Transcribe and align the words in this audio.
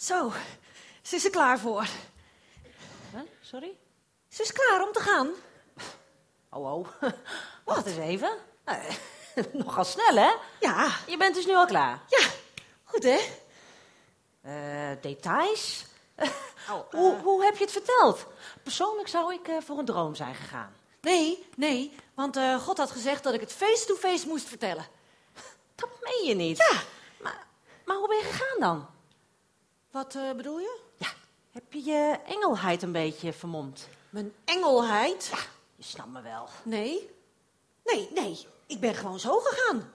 Zo, 0.00 0.32
ze 1.02 1.16
is 1.16 1.24
er 1.24 1.30
klaar 1.30 1.58
voor. 1.58 1.86
Huh? 3.12 3.20
Sorry? 3.40 3.76
Ze 4.28 4.42
is 4.42 4.52
klaar 4.52 4.82
om 4.86 4.92
te 4.92 5.00
gaan. 5.00 5.28
Oh, 6.50 6.72
oh. 6.72 6.86
Wacht 7.64 7.86
eens 7.86 7.96
even. 7.96 8.38
Eh, 8.64 8.94
Nogal 9.52 9.84
snel, 9.84 10.14
hè? 10.16 10.32
Ja, 10.60 10.90
Je 11.06 11.16
bent 11.16 11.34
dus 11.34 11.46
nu 11.46 11.54
al 11.54 11.66
klaar. 11.66 12.00
ja. 12.08 12.28
Goed, 12.84 13.02
hè? 13.02 13.18
Eh, 14.40 15.02
details? 15.02 15.84
Oh, 16.70 16.90
hoe, 17.00 17.18
hoe 17.22 17.44
heb 17.44 17.56
je 17.56 17.62
het 17.64 17.72
verteld? 17.72 18.26
Persoonlijk 18.62 19.08
zou 19.08 19.34
ik 19.34 19.48
eh, 19.48 19.56
voor 19.64 19.78
een 19.78 19.84
droom 19.84 20.14
zijn 20.14 20.34
gegaan. 20.34 20.72
Nee, 21.00 21.46
nee, 21.56 21.94
want 22.14 22.36
eh, 22.36 22.60
God 22.60 22.78
had 22.78 22.90
gezegd 22.90 23.22
dat 23.22 23.34
ik 23.34 23.40
het 23.40 23.52
face-to-face 23.52 24.26
moest 24.26 24.48
vertellen. 24.48 24.86
Dat 25.74 25.88
meen 26.02 26.24
je 26.28 26.34
niet. 26.34 26.56
Ja. 26.58 26.80
Maar, 27.20 27.46
maar 27.84 27.96
hoe 27.96 28.08
ben 28.08 28.16
je 28.16 28.22
gegaan 28.24 28.60
dan? 28.60 28.88
Wat 29.90 30.14
eh, 30.14 30.32
bedoel 30.32 30.58
je? 30.58 30.78
Ja, 30.96 31.08
heb 31.50 31.72
je 31.72 31.84
je 31.84 32.18
engelheid 32.26 32.82
een 32.82 32.92
beetje 32.92 33.32
vermomd? 33.32 33.88
Mijn 34.10 34.32
engelheid? 34.44 35.30
Je 35.76 35.84
snapt 35.84 36.10
me 36.10 36.22
wel. 36.22 36.48
Nee. 36.62 37.10
Nee, 37.84 38.08
nee. 38.14 38.46
Ik 38.66 38.80
ben 38.80 38.94
gewoon 38.94 39.20
zo 39.20 39.38
gegaan. 39.38 39.92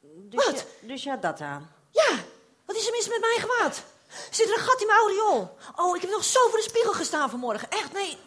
Dus 0.00 0.44
Wat? 0.44 0.66
Je, 0.80 0.86
dus 0.86 1.02
ja, 1.02 1.16
dat 1.16 1.40
aan. 1.40 1.70
Ja, 1.90 2.16
wat 2.64 2.76
is 2.76 2.86
er 2.86 2.92
mis 2.92 3.08
met 3.08 3.20
mijn 3.20 3.40
gewaad? 3.40 3.84
Zit 4.30 4.48
er 4.48 4.58
een 4.58 4.64
gat 4.64 4.80
in 4.80 4.86
mijn 4.86 4.98
aureool? 4.98 5.56
Oh, 5.76 5.96
ik 5.96 6.02
heb 6.02 6.10
nog 6.10 6.24
zo 6.24 6.48
voor 6.48 6.58
de 6.58 6.64
spiegel 6.68 6.92
gestaan 6.92 7.30
vanmorgen. 7.30 7.70
Echt, 7.70 7.92
nee. 7.92 8.18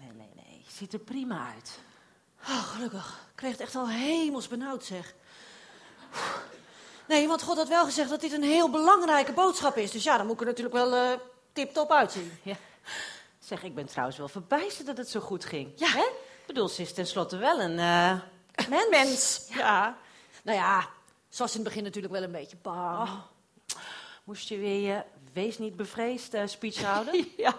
Nee, 0.00 0.12
nee, 0.12 0.30
nee. 0.34 0.64
Ziet 0.68 0.92
er 0.92 0.98
prima 0.98 1.52
uit. 1.54 1.78
Oh, 2.48 2.62
gelukkig. 2.62 3.08
Ik 3.30 3.36
kreeg 3.36 3.50
het 3.50 3.60
echt 3.60 3.74
al 3.74 3.88
hemels 3.88 4.48
benauwd, 4.48 4.84
zeg. 4.84 5.14
Nee, 7.08 7.28
want 7.28 7.42
God 7.42 7.56
had 7.56 7.68
wel 7.68 7.84
gezegd 7.84 8.10
dat 8.10 8.20
dit 8.20 8.32
een 8.32 8.42
heel 8.42 8.70
belangrijke 8.70 9.32
boodschap 9.32 9.76
is. 9.76 9.90
Dus 9.90 10.04
ja, 10.04 10.16
dan 10.16 10.26
moet 10.26 10.34
ik 10.34 10.40
er 10.40 10.46
natuurlijk 10.46 10.76
wel 10.76 10.94
eh 10.94 11.18
tip-top 11.52 11.90
uitzien. 11.90 12.38
Ja. 12.42 12.56
Zeg, 13.38 13.62
ik 13.62 13.74
ben 13.74 13.86
trouwens 13.86 14.18
wel 14.18 14.28
verbijsterd 14.28 14.86
dat 14.86 14.96
het 14.96 15.08
zo 15.08 15.20
goed 15.20 15.44
ging. 15.44 15.72
Ja. 15.76 15.88
Hè? 15.88 16.04
Ik 16.40 16.46
bedoel, 16.46 16.68
ze 16.68 16.82
is 16.82 16.92
tenslotte 16.92 17.36
wel 17.36 17.60
een 17.60 17.74
mens. 18.68 18.88
Mens. 18.90 19.46
Ja. 19.48 19.98
Nou 20.42 20.58
ja, 20.58 20.88
ze 21.28 21.42
was 21.42 21.50
in 21.50 21.60
het 21.60 21.68
begin 21.68 21.82
natuurlijk 21.82 22.14
wel 22.14 22.22
een 22.22 22.32
beetje 22.32 22.56
bang. 22.62 23.08
Oh. 23.08 23.20
Moest 24.24 24.48
je 24.48 24.58
weer 24.58 24.80
je 24.80 25.02
wees 25.32 25.58
niet 25.58 25.76
bevreesd 25.76 26.34
eh, 26.34 26.46
speech 26.46 26.82
houden? 26.82 27.26
Ja. 27.36 27.54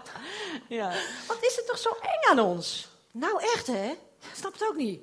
ja. 0.68 0.94
Wat 1.28 1.38
is 1.42 1.56
het 1.56 1.68
toch 1.68 1.78
zo 1.78 1.90
eng 2.02 2.30
aan 2.30 2.40
ons? 2.40 2.88
Nou, 3.12 3.42
echt, 3.42 3.68
hè? 3.68 3.90
Ik 4.20 4.36
snap 4.36 4.54
het 4.54 4.68
ook 4.68 4.76
niet. 4.76 5.02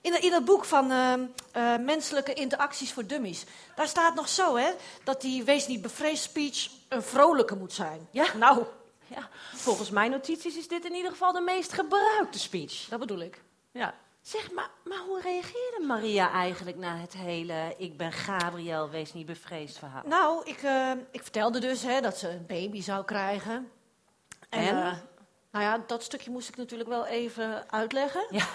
In, 0.00 0.12
dat- 0.12 0.20
in 0.20 0.30
dat 0.30 0.44
boek 0.44 0.64
van 0.64 0.90
ehm, 0.90 1.20
eh, 1.52 1.76
Menselijke 1.76 2.32
Interacties 2.32 2.92
voor 2.92 3.06
Dummies... 3.06 3.44
daar 3.76 3.88
staat 3.88 4.14
nog 4.14 4.28
zo, 4.28 4.56
hè... 4.56 4.70
dat 5.04 5.20
die 5.20 5.44
wees 5.44 5.66
niet 5.66 5.82
bevreesd 5.82 6.22
speech 6.22 6.68
een 6.88 7.02
vrolijke 7.02 7.56
moet 7.56 7.72
zijn. 7.72 8.08
Ja, 8.10 8.26
nou, 8.36 8.64
ja, 9.06 9.28
volgens 9.54 9.90
mijn 9.90 10.10
notities 10.10 10.56
is 10.56 10.68
dit 10.68 10.84
in 10.84 10.94
ieder 10.94 11.10
geval 11.10 11.32
de 11.32 11.40
meest 11.40 11.72
gebruikte 11.72 12.38
speech. 12.38 12.86
Dat 12.88 12.98
bedoel 12.98 13.20
ik. 13.20 13.42
Ja. 13.72 13.94
Zeg, 14.22 14.52
maar, 14.52 14.70
maar 14.84 14.98
hoe 14.98 15.20
reageerde 15.20 15.84
Maria 15.86 16.30
eigenlijk 16.32 16.76
na 16.76 16.96
het 16.96 17.12
hele 17.12 17.74
ik 17.76 17.96
ben 17.96 18.12
Gabriel, 18.12 18.90
wees 18.90 19.12
niet 19.14 19.26
bevreesd 19.26 19.78
verhaal? 19.78 20.02
Nou, 20.06 20.42
ik, 20.44 20.62
eh, 20.62 20.90
ik 21.10 21.22
vertelde 21.22 21.58
dus 21.60 21.82
hè, 21.82 22.00
dat 22.00 22.18
ze 22.18 22.28
een 22.28 22.46
baby 22.46 22.82
zou 22.82 23.04
krijgen. 23.04 23.70
En, 24.48 24.60
En? 24.66 24.76
eh, 24.82 24.92
nou 25.50 25.64
ja, 25.64 25.82
dat 25.86 26.02
stukje 26.02 26.30
moest 26.30 26.48
ik 26.48 26.56
natuurlijk 26.56 26.88
wel 26.88 27.06
even 27.06 27.70
uitleggen. 27.70 28.26
Ja, 28.30 28.46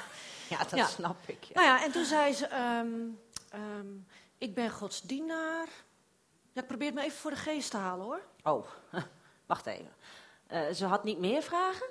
ja 0.57 0.63
dat 0.63 0.79
Ja. 0.79 0.85
snap 0.87 1.17
ik. 1.25 1.43
Ja. 1.43 1.53
Nou 1.53 1.65
ja, 1.67 1.83
en 1.83 1.91
toen 1.91 2.05
zei 2.05 2.33
ze, 2.33 2.45
ehm, 2.45 2.87
ehm, 3.49 3.87
ik 4.37 4.53
ben 4.55 4.69
Gods 4.71 5.01
dienaar. 5.01 5.67
Ja, 6.51 6.61
ik 6.61 6.67
probeer 6.67 6.87
het 6.87 6.95
me 6.95 7.03
even 7.03 7.17
voor 7.17 7.31
de 7.31 7.37
geest 7.37 7.71
te 7.71 7.77
halen, 7.77 8.05
hoor. 8.05 8.21
Oh, 8.43 8.65
wacht 9.45 9.65
even. 9.65 9.93
Eh, 10.47 10.61
ze 10.73 10.85
had 10.85 11.03
niet 11.03 11.19
meer 11.19 11.41
vragen? 11.43 11.87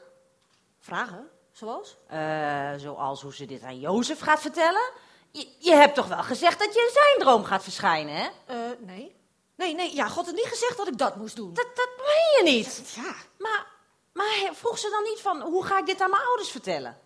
Vragen? 0.79 1.29
Zoals? 1.53 1.97
Eh, 2.07 2.73
zoals 2.77 3.23
hoe 3.23 3.35
ze 3.35 3.45
dit 3.47 3.63
aan 3.63 3.81
Jozef 3.81 4.21
gaat 4.21 4.41
vertellen? 4.41 4.91
Je, 5.31 5.49
je 5.59 5.75
hebt 5.75 5.95
toch 5.95 6.07
wel 6.07 6.23
gezegd 6.23 6.59
dat 6.59 6.75
je 6.75 6.81
in 6.81 6.93
zijn 6.93 7.19
droom 7.19 7.45
gaat 7.45 7.63
verschijnen, 7.63 8.15
hè? 8.15 8.29
Eh, 8.47 8.57
nee. 8.79 9.17
Nee, 9.57 9.75
nee, 9.75 9.95
ja, 9.95 10.09
God 10.09 10.27
had 10.27 10.35
niet 10.35 10.45
gezegd 10.47 10.77
dat 10.77 10.87
ik 10.89 10.99
dat 10.99 11.17
moest 11.17 11.37
doen. 11.37 11.55
Dat, 11.55 11.67
dat 11.75 11.89
meen 11.97 12.47
je 12.47 12.57
niet. 12.57 12.93
Ja. 12.95 13.15
Maar, 13.39 13.67
maar 14.13 14.51
vroeg 14.53 14.79
ze 14.79 14.91
dan 14.91 15.03
niet 15.03 15.21
van, 15.21 15.41
hoe 15.43 15.65
ga 15.65 15.79
ik 15.79 15.87
dit 15.87 16.01
aan 16.01 16.11
mijn 16.11 16.23
ouders 16.23 16.51
vertellen? 16.51 16.99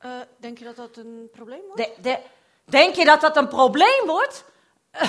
Eh, 0.00 0.10
denk 0.36 0.58
je 0.58 0.64
dat 0.64 0.76
dat 0.76 0.96
een 0.96 1.28
probleem 1.32 1.60
wordt? 1.66 1.76
De, 1.76 1.94
de, 2.00 2.18
denk 2.64 2.94
je 2.94 3.04
dat 3.04 3.20
dat 3.20 3.36
een 3.36 3.48
probleem 3.48 4.06
wordt? 4.06 4.44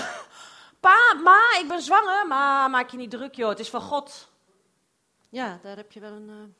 Pa, 0.79 1.13
ma, 1.24 1.57
ik 1.59 1.68
ben 1.68 1.81
zwanger, 1.81 2.28
maar 2.28 2.69
maak 2.69 2.90
je 2.90 2.97
niet 2.97 3.12
druk, 3.12 3.35
joh. 3.35 3.50
Het 3.50 3.59
is 3.59 3.69
van 3.69 3.81
God. 3.81 4.28
Ja, 5.30 5.59
daar 5.63 5.75
heb 5.75 5.91
je 5.91 6.00
wel 6.00 6.12
een 6.12 6.30
eh, 6.30 6.56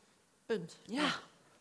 punt. 0.46 0.78
Ja, 0.84 1.10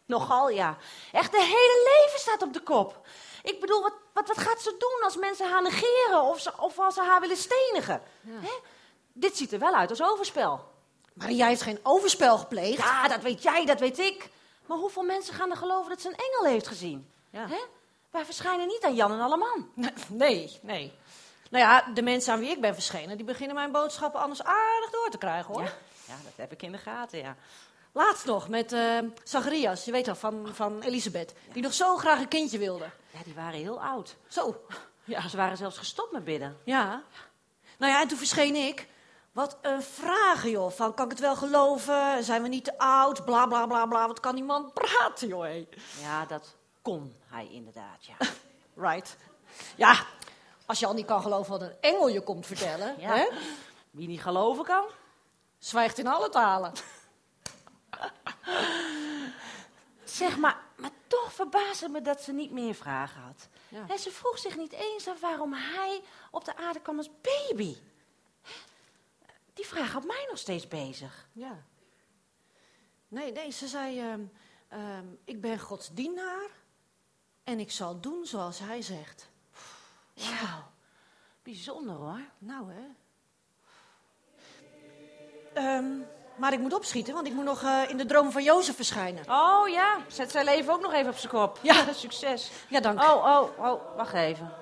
nogal 0.07 0.49
ja. 0.49 0.77
Echt, 1.13 1.33
de 1.33 1.43
hele 1.43 1.99
leven 1.99 2.21
staat 2.21 2.43
op 2.43 2.53
de 2.53 2.61
kop. 2.61 3.07
Ik 3.43 3.61
bedoel, 3.61 3.83
wat, 3.83 3.95
wat, 4.13 4.29
wat 4.29 4.39
gaat 4.39 4.63
ze 4.63 4.77
doen 4.79 5.05
als 5.05 5.17
mensen 5.17 5.51
haar 5.51 5.63
negeren 5.63 6.23
of, 6.23 6.41
ze, 6.41 6.53
of 6.59 6.79
als 6.79 6.95
ze 6.95 7.03
haar 7.03 7.21
willen 7.21 7.37
stenigen? 7.37 8.03
Ja. 8.21 8.41
Hè? 8.41 8.53
Dit 9.13 9.37
ziet 9.37 9.53
er 9.53 9.59
wel 9.59 9.75
uit 9.75 9.91
als 9.91 10.03
overspel. 10.03 10.69
Maria 11.13 11.47
heeft 11.47 11.63
geen 11.63 11.81
overspel 11.83 12.39
gepleegd. 12.39 12.79
Ja, 12.79 13.09
dat 13.09 13.23
weet 13.23 13.43
jij, 13.43 13.65
dat 13.65 13.81
weet 13.81 13.99
ik. 13.99 14.31
Maar 14.71 14.79
hoeveel 14.79 15.03
mensen 15.03 15.35
gaan 15.35 15.51
er 15.51 15.57
geloven 15.57 15.91
dat 15.91 16.01
ze 16.01 16.09
een 16.09 16.17
engel 16.17 16.53
heeft 16.53 16.67
gezien? 16.67 17.11
Ja. 17.31 17.47
Hè? 17.49 17.59
Wij 18.11 18.25
verschijnen 18.25 18.67
niet 18.67 18.85
aan 18.85 18.95
Jan 18.95 19.13
en 19.13 19.21
Alleman. 19.21 19.71
Nee, 20.09 20.59
nee. 20.63 20.93
Nou 21.51 21.65
ja, 21.65 21.83
de 21.95 22.03
mensen 22.03 22.33
aan 22.33 22.39
wie 22.39 22.51
ik 22.51 22.61
ben 22.61 22.75
verschenen, 22.75 23.17
die 23.17 23.27
beginnen 23.27 23.57
mijn 23.57 23.73
boodschappen 23.73 24.21
anders 24.21 24.43
aardig 24.43 24.91
door 24.91 25.09
te 25.11 25.19
krijgen, 25.19 25.55
hoor. 25.55 25.63
Ja, 25.63 25.73
ja, 26.07 26.15
dat 26.25 26.33
heb 26.37 26.53
ik 26.53 26.63
in 26.63 26.73
de 26.73 26.79
gaten, 26.79 27.19
ja. 27.19 27.37
Laatst 27.93 28.27
nog 28.27 28.49
met 28.49 28.73
eh 28.73 28.99
Zacharias, 29.25 29.85
je 29.85 29.93
weet 29.93 30.07
wel, 30.07 30.15
van, 30.15 30.49
van 30.53 30.83
Elisabeth, 30.83 31.35
die 31.53 31.63
nog 31.63 31.75
zo 31.75 31.97
graag 31.97 32.21
een 32.21 32.29
kindje 32.29 32.59
wilde. 32.59 32.91
Ja, 33.11 33.19
die 33.25 33.35
waren 33.35 33.61
heel 33.61 33.83
oud. 33.83 34.17
Zo, 34.29 34.65
Ja, 35.05 35.29
ze 35.29 35.37
waren 35.37 35.57
zelfs 35.57 35.79
gestopt 35.79 36.13
met 36.13 36.25
bidden. 36.25 36.59
ja. 36.65 37.03
Nou 37.79 37.93
ja, 37.93 38.01
en 38.01 38.09
toen 38.09 38.19
verscheen 38.19 38.55
ik. 38.55 38.87
Wat 39.41 39.59
een 39.63 39.83
vragen, 39.83 40.51
joh. 40.51 40.71
Van, 40.71 40.95
kan 40.95 41.05
ik 41.05 41.11
het 41.11 41.21
wel 41.21 41.37
geloven? 41.37 42.25
Zijn 42.25 42.43
we 42.43 42.49
niet 42.49 42.65
te 42.65 42.79
oud? 42.79 43.25
Bla, 43.25 43.47
bla, 43.47 43.67
bla, 43.67 43.87
bla. 43.87 44.07
Wat 44.07 44.21
kan 44.21 44.35
die 44.35 44.45
man 44.45 44.73
praten, 44.73 45.29
joh. 45.29 45.43
hé. 45.43 45.69
Ja, 46.01 46.27
dat 46.27 46.57
kon 46.83 47.17
hij 47.27 47.49
inderdaad, 47.51 48.05
ja. 48.07 48.15
Right. 48.89 49.17
Ja, 49.77 50.05
als 50.67 50.79
je 50.79 50.87
al 50.87 50.95
niet 50.95 51.07
kan 51.07 51.23
geloven 51.23 51.51
wat 51.53 51.63
een 51.63 51.77
engel 51.81 52.09
je 52.09 52.21
komt 52.23 52.47
vertellen, 52.47 52.95
Ja. 52.99 53.15
hè? 53.15 53.29
Wie 53.91 54.09
niet 54.09 54.21
geloven 54.23 54.65
kan. 54.65 54.85
Zwijgt 55.59 55.99
in 55.99 56.07
alle 56.07 56.29
talen. 56.29 56.73
Zeg 60.05 60.37
maar, 60.37 60.59
maar 60.77 60.91
toch 61.07 61.33
verbaasde 61.33 61.89
me 61.89 62.01
dat 62.03 62.23
ze 62.23 62.33
niet 62.33 62.51
meer 62.51 62.75
vragen 62.75 63.21
had. 63.21 63.49
Ja. 63.69 63.85
Hè, 63.87 63.97
ze 63.97 64.11
vroeg 64.11 64.39
zich 64.39 64.57
niet 64.57 64.73
eens 64.73 65.09
af 65.09 65.21
waarom 65.21 65.53
hij 65.53 66.01
op 66.31 66.45
de 66.45 66.57
aarde 66.57 66.81
kwam 66.81 66.97
als 66.97 67.11
baby. 67.23 67.77
Die 69.61 69.69
vraag 69.69 69.93
houdt 69.93 70.07
mij 70.07 70.27
nog 70.29 70.39
steeds 70.39 70.69
bezig. 70.69 71.29
Ja. 71.33 71.63
Nee, 73.09 73.33
nee, 73.33 73.51
ze 73.51 73.69
zei, 73.69 74.01
ehm, 74.01 74.21
ehm, 74.69 75.05
ik 75.25 75.41
ben 75.41 75.59
Gods 75.59 75.91
dienaar 75.93 76.49
en 77.45 77.61
ik 77.61 77.71
zal 77.71 78.01
doen 78.01 78.27
zoals 78.27 78.59
hij 78.59 78.83
zegt. 78.83 79.29
Wauw, 80.15 80.71
bijzonder 81.43 81.95
hoor. 81.95 82.21
Nou, 82.39 82.73
hè. 82.73 82.87
Ehm, 85.55 85.99
maar 86.37 86.53
ik 86.53 86.61
moet 86.61 86.75
opschieten, 86.75 87.15
want 87.15 87.27
ik 87.27 87.33
moet 87.33 87.45
nog 87.45 87.63
eh, 87.63 87.83
in 87.89 87.97
de 87.97 88.07
droom 88.07 88.31
van 88.31 88.43
Jozef 88.43 88.77
verschijnen. 88.77 89.25
Oh 89.31 89.69
ja, 89.69 89.99
zet 90.09 90.31
zijn 90.31 90.45
leven 90.45 90.73
ook 90.73 90.83
nog 90.83 90.93
even 90.93 91.11
op 91.11 91.19
zijn 91.19 91.33
kop. 91.33 91.59
Ja. 91.63 91.93
succes. 91.93 92.51
Ja, 92.69 92.81
dank. 92.81 93.03
Oh, 93.03 93.25
oh, 93.25 93.59
oh, 93.59 93.97
wacht 93.97 94.15
even. 94.15 94.60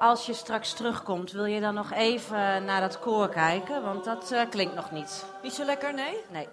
Als 0.00 0.26
je 0.26 0.34
straks 0.34 0.72
terugkomt, 0.72 1.32
wil 1.32 1.44
je 1.44 1.60
dan 1.60 1.74
nog 1.74 1.92
even 1.92 2.64
naar 2.64 2.80
dat 2.80 2.98
koor 2.98 3.28
kijken? 3.28 3.82
Want 3.82 4.04
dat 4.04 4.32
eh, 4.32 4.42
klinkt 4.50 4.74
nog 4.74 4.90
niet. 4.90 5.24
Niet 5.42 5.52
zo 5.52 5.64
lekker, 5.64 5.94
nee? 5.94 6.16
Nee. 6.30 6.48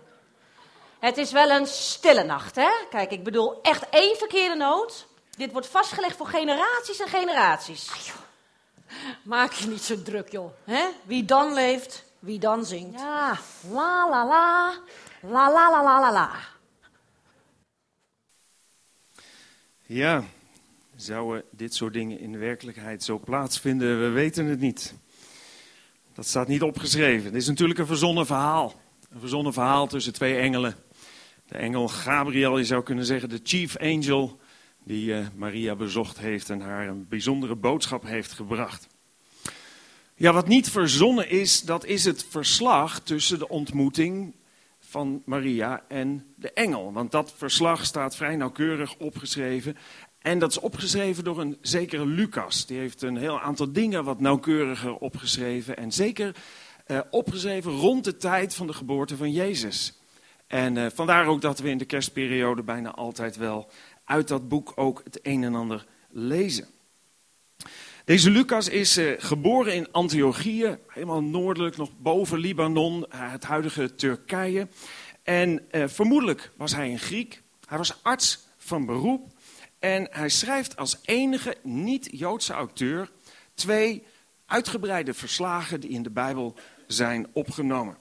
Het 1.00 1.18
is 1.18 1.32
wel 1.32 1.50
een 1.50 1.68
stille 1.68 2.24
nacht, 2.24 2.56
hè? 2.56 2.70
Kijk, 2.90 3.12
ik 3.12 3.24
bedoel 3.24 3.62
echt 3.62 3.90
één 3.90 4.18
verkeerde 4.18 4.56
noot. 4.56 5.08
Dit 5.30 5.52
wordt 5.52 5.68
vastgelegd 5.68 6.18
voor 6.18 6.28
generaties 6.28 7.00
en 7.00 7.08
generaties. 7.08 7.92
Maak 9.24 9.52
je 9.52 9.68
niet 9.68 9.84
zo 9.84 10.02
druk, 10.02 10.32
joh. 10.32 10.52
Hè? 10.64 10.86
Wie 11.04 11.26
dan 11.26 11.54
leeft, 11.54 12.04
wie 12.20 12.40
dan 12.40 12.66
zingt. 12.66 13.00
Ja, 13.00 13.38
la 13.72 14.10
la 14.10 14.26
la, 14.26 14.74
la 15.22 15.52
la 15.52 15.72
la 15.72 15.84
la 15.84 16.00
la 16.00 16.12
la. 16.12 16.32
Ja, 19.82 20.24
zouden 20.98 21.44
dit 21.52 21.74
soort 21.74 21.94
dingen 21.94 22.20
in 22.20 22.32
de 22.32 22.38
werkelijkheid 22.38 23.04
zo 23.04 23.20
plaatsvinden? 23.20 24.02
We 24.02 24.10
weten 24.10 24.46
het 24.46 24.60
niet. 24.60 24.94
Dat 26.14 26.26
staat 26.26 26.48
niet 26.48 26.62
opgeschreven. 26.62 27.26
Het 27.26 27.36
is 27.36 27.48
natuurlijk 27.48 27.80
een 27.80 27.86
verzonnen 27.86 28.26
verhaal. 28.26 28.74
Een 29.10 29.20
verzonnen 29.20 29.54
verhaal 29.54 29.88
tussen 29.88 30.14
twee 30.14 30.38
engelen. 30.38 30.76
De 31.48 31.58
engel 31.58 31.88
Gabriel, 31.88 32.58
je 32.58 32.66
zou 32.66 32.84
kunnen 32.84 33.06
zeggen 33.06 33.30
de 33.30 33.40
chief 33.44 33.78
angel, 33.78 34.40
die 34.84 35.14
eh, 35.14 35.26
Maria 35.36 35.76
bezocht 35.76 36.18
heeft 36.18 36.50
en 36.50 36.62
haar 36.62 36.88
een 36.88 37.08
bijzondere 37.08 37.56
boodschap 37.56 38.04
heeft 38.04 38.32
gebracht. 38.32 38.88
Ja, 40.16 40.34
wat 40.34 40.48
niet 40.48 40.70
verzonnen 40.70 41.30
is, 41.30 41.62
dat 41.62 41.86
is 41.86 42.06
het 42.06 42.26
verslag 42.30 43.00
tussen 43.00 43.40
de 43.40 43.50
ontmoeting 43.50 44.36
van 44.80 45.22
Maria 45.26 45.84
en 45.88 46.26
de 46.36 46.52
engel. 46.52 46.94
Want 46.94 47.12
dat 47.12 47.34
verslag 47.38 47.86
staat 47.86 48.16
vrij 48.16 48.36
nauwkeurig 48.36 48.96
opgeschreven. 48.96 49.78
En 50.28 50.40
dat 50.40 50.52
is 50.52 50.60
opgeschreven 50.60 51.24
door 51.24 51.40
een 51.40 51.58
zekere 51.62 52.06
Lucas. 52.06 52.66
Die 52.66 52.78
heeft 52.78 53.02
een 53.02 53.18
heel 53.18 53.40
aantal 53.40 53.72
dingen 53.72 54.04
wat 54.04 54.20
nauwkeuriger 54.20 54.96
opgeschreven. 54.96 55.78
En 55.78 55.92
zeker 55.92 56.36
eh, 56.86 57.00
opgeschreven 57.10 57.72
rond 57.72 58.04
de 58.04 58.18
tijd 58.18 58.56
van 58.56 58.68
de 58.68 58.74
geboorte 58.74 59.18
van 59.18 59.32
Jezus. 59.32 60.00
En 60.48 60.78
eh, 60.78 60.86
vandaar 60.94 61.28
ook 61.28 61.42
dat 61.42 61.60
we 61.60 61.70
in 61.70 61.78
de 61.78 61.86
kerstperiode 61.86 62.64
bijna 62.64 62.92
altijd 62.92 63.36
wel 63.36 63.70
uit 64.06 64.28
dat 64.28 64.48
boek 64.48 64.74
ook 64.76 65.02
het 65.04 65.20
een 65.22 65.44
en 65.44 65.56
ander 65.56 65.86
lezen. 66.10 66.68
Deze 68.06 68.30
Lucas 68.30 68.70
is 68.70 68.98
uh, 68.98 69.14
geboren 69.18 69.74
in 69.74 69.92
Antiochië, 69.92 70.78
helemaal 70.88 71.24
noordelijk, 71.24 71.78
nog 71.78 71.90
boven 71.98 72.40
Libanon, 72.40 73.06
het 73.10 73.44
huidige 73.44 73.96
Turkije. 73.96 74.68
En 75.24 75.62
vermoedelijk 75.72 76.52
was 76.58 76.76
hij 76.76 76.92
een 76.92 77.00
Griek. 77.00 77.42
Hij 77.66 77.78
was 77.78 78.04
arts 78.04 78.46
van 78.58 78.86
beroep. 78.86 79.36
En 79.88 80.08
hij 80.12 80.30
schrijft 80.30 80.78
als 80.78 80.98
enige 81.06 81.56
niet-Joodse 81.64 82.54
auteur 82.54 83.12
twee 83.54 84.04
uitgebreide 84.46 85.14
verslagen 85.14 85.80
die 85.80 85.90
in 85.90 86.04
de 86.04 86.10
Bijbel 86.10 86.56
zijn 86.88 87.28
opgenomen. 87.34 87.98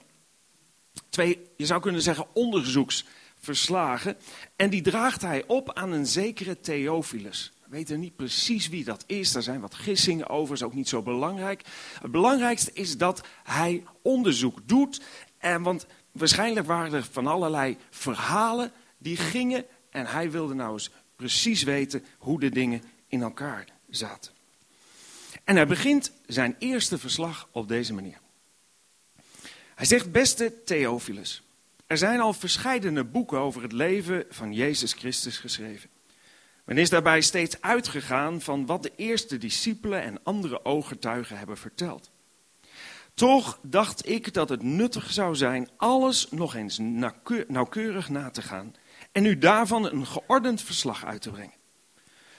Twee, 1.09 1.49
je 1.57 1.65
zou 1.65 1.81
kunnen 1.81 2.01
zeggen, 2.01 2.27
onderzoeksverslagen. 2.33 4.17
En 4.55 4.69
die 4.69 4.81
draagt 4.81 5.21
hij 5.21 5.43
op 5.45 5.73
aan 5.73 5.91
een 5.91 6.05
zekere 6.05 6.59
Theophilus. 6.59 7.53
We 7.63 7.69
weten 7.69 7.99
niet 7.99 8.15
precies 8.15 8.69
wie 8.69 8.83
dat 8.83 9.03
is, 9.05 9.31
daar 9.31 9.43
zijn 9.43 9.61
wat 9.61 9.75
gissingen 9.75 10.29
over, 10.29 10.55
is 10.55 10.63
ook 10.63 10.73
niet 10.73 10.89
zo 10.89 11.01
belangrijk. 11.01 11.61
Het 12.01 12.11
belangrijkste 12.11 12.71
is 12.73 12.97
dat 12.97 13.21
hij 13.43 13.83
onderzoek 14.01 14.67
doet. 14.67 15.01
En, 15.37 15.61
want 15.61 15.85
waarschijnlijk 16.11 16.65
waren 16.65 16.93
er 16.93 17.07
van 17.11 17.27
allerlei 17.27 17.77
verhalen 17.89 18.71
die 18.97 19.17
gingen. 19.17 19.65
En 19.89 20.05
hij 20.05 20.31
wilde 20.31 20.53
nou 20.53 20.73
eens 20.73 20.91
precies 21.17 21.63
weten 21.63 22.05
hoe 22.17 22.39
de 22.39 22.49
dingen 22.49 22.81
in 23.07 23.21
elkaar 23.21 23.65
zaten. 23.89 24.31
En 25.43 25.55
hij 25.55 25.67
begint 25.67 26.11
zijn 26.25 26.55
eerste 26.59 26.97
verslag 26.97 27.49
op 27.51 27.67
deze 27.67 27.93
manier. 27.93 28.19
Hij 29.75 29.85
zegt, 29.85 30.11
beste 30.11 30.63
Theophilus, 30.63 31.43
er 31.87 31.97
zijn 31.97 32.19
al 32.19 32.33
verscheidene 32.33 33.03
boeken 33.03 33.39
over 33.39 33.61
het 33.61 33.71
leven 33.71 34.25
van 34.29 34.53
Jezus 34.53 34.93
Christus 34.93 35.37
geschreven. 35.37 35.89
Men 36.63 36.77
is 36.77 36.89
daarbij 36.89 37.21
steeds 37.21 37.61
uitgegaan 37.61 38.41
van 38.41 38.65
wat 38.65 38.83
de 38.83 38.91
eerste 38.95 39.37
discipelen 39.37 40.01
en 40.01 40.23
andere 40.23 40.65
ooggetuigen 40.65 41.37
hebben 41.37 41.57
verteld. 41.57 42.11
Toch 43.13 43.59
dacht 43.61 44.09
ik 44.09 44.33
dat 44.33 44.49
het 44.49 44.61
nuttig 44.61 45.11
zou 45.11 45.35
zijn 45.35 45.69
alles 45.77 46.29
nog 46.29 46.55
eens 46.55 46.77
nauwkeurig 47.47 48.09
na 48.09 48.29
te 48.29 48.41
gaan 48.41 48.75
en 49.17 49.25
u 49.25 49.37
daarvan 49.37 49.85
een 49.85 50.05
geordend 50.05 50.61
verslag 50.61 51.05
uit 51.05 51.21
te 51.21 51.31
brengen. 51.31 51.53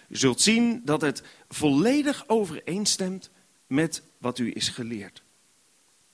U 0.08 0.16
zult 0.16 0.40
zien 0.40 0.82
dat 0.84 1.00
het 1.00 1.22
volledig 1.48 2.24
overeenstemt 2.28 3.30
met 3.66 4.02
wat 4.18 4.38
u 4.38 4.52
is 4.52 4.68
geleerd. 4.68 5.22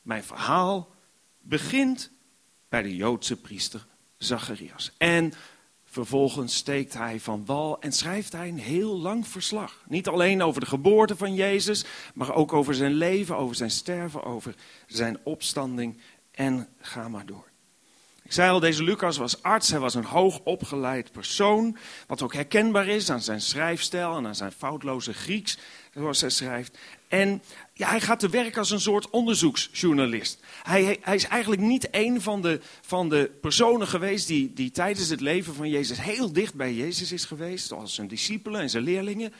Mijn 0.02 0.24
verhaal 0.24 0.94
begint 1.40 2.10
bij 2.68 2.82
de 2.82 2.96
Joodse 2.96 3.40
priester 3.40 3.86
Zacharias. 4.18 4.92
En 4.98 5.32
vervolgens 5.84 6.54
steekt 6.54 6.94
hij 6.94 7.20
van 7.20 7.44
wal 7.44 7.80
en 7.80 7.92
schrijft 7.92 8.32
hij 8.32 8.48
een 8.48 8.58
heel 8.58 8.98
lang 8.98 9.26
verslag. 9.26 9.84
Niet 9.88 10.08
alleen 10.08 10.42
over 10.42 10.60
de 10.60 10.66
geboorte 10.66 11.16
van 11.16 11.34
Jezus, 11.34 11.84
maar 12.14 12.34
ook 12.34 12.52
over 12.52 12.74
zijn 12.74 12.92
leven, 12.92 13.36
over 13.36 13.56
zijn 13.56 13.70
sterven, 13.70 14.24
over 14.24 14.54
zijn 14.86 15.18
opstanding 15.24 16.00
en 16.30 16.68
ga 16.80 17.08
maar 17.08 17.26
door. 17.26 17.52
Ik 18.24 18.32
zei 18.32 18.50
al, 18.50 18.60
deze 18.60 18.82
Lucas 18.82 19.16
was 19.16 19.42
arts, 19.42 19.70
hij 19.70 19.78
was 19.78 19.94
een 19.94 20.04
hoogopgeleid 20.04 21.12
persoon, 21.12 21.76
wat 22.06 22.22
ook 22.22 22.34
herkenbaar 22.34 22.86
is 22.86 23.10
aan 23.10 23.22
zijn 23.22 23.40
schrijfstijl 23.40 24.16
en 24.16 24.26
aan 24.26 24.34
zijn 24.34 24.52
foutloze 24.52 25.12
Grieks, 25.14 25.58
zoals 25.94 26.20
hij 26.20 26.30
schrijft. 26.30 26.78
En 27.08 27.42
ja, 27.72 27.88
hij 27.88 28.00
gaat 28.00 28.18
te 28.18 28.28
werk 28.28 28.56
als 28.56 28.70
een 28.70 28.80
soort 28.80 29.10
onderzoeksjournalist. 29.10 30.42
Hij, 30.62 30.98
hij 31.00 31.14
is 31.14 31.26
eigenlijk 31.26 31.62
niet 31.62 31.88
een 31.90 32.20
van 32.20 32.42
de, 32.42 32.60
van 32.80 33.08
de 33.08 33.30
personen 33.40 33.86
geweest 33.86 34.26
die, 34.26 34.52
die 34.52 34.70
tijdens 34.70 35.08
het 35.08 35.20
leven 35.20 35.54
van 35.54 35.68
Jezus 35.68 36.00
heel 36.00 36.32
dicht 36.32 36.54
bij 36.54 36.74
Jezus 36.74 37.12
is 37.12 37.24
geweest, 37.24 37.66
zoals 37.66 37.94
zijn 37.94 38.08
discipelen 38.08 38.60
en 38.60 38.70
zijn 38.70 38.84
leerlingen. 38.84 39.32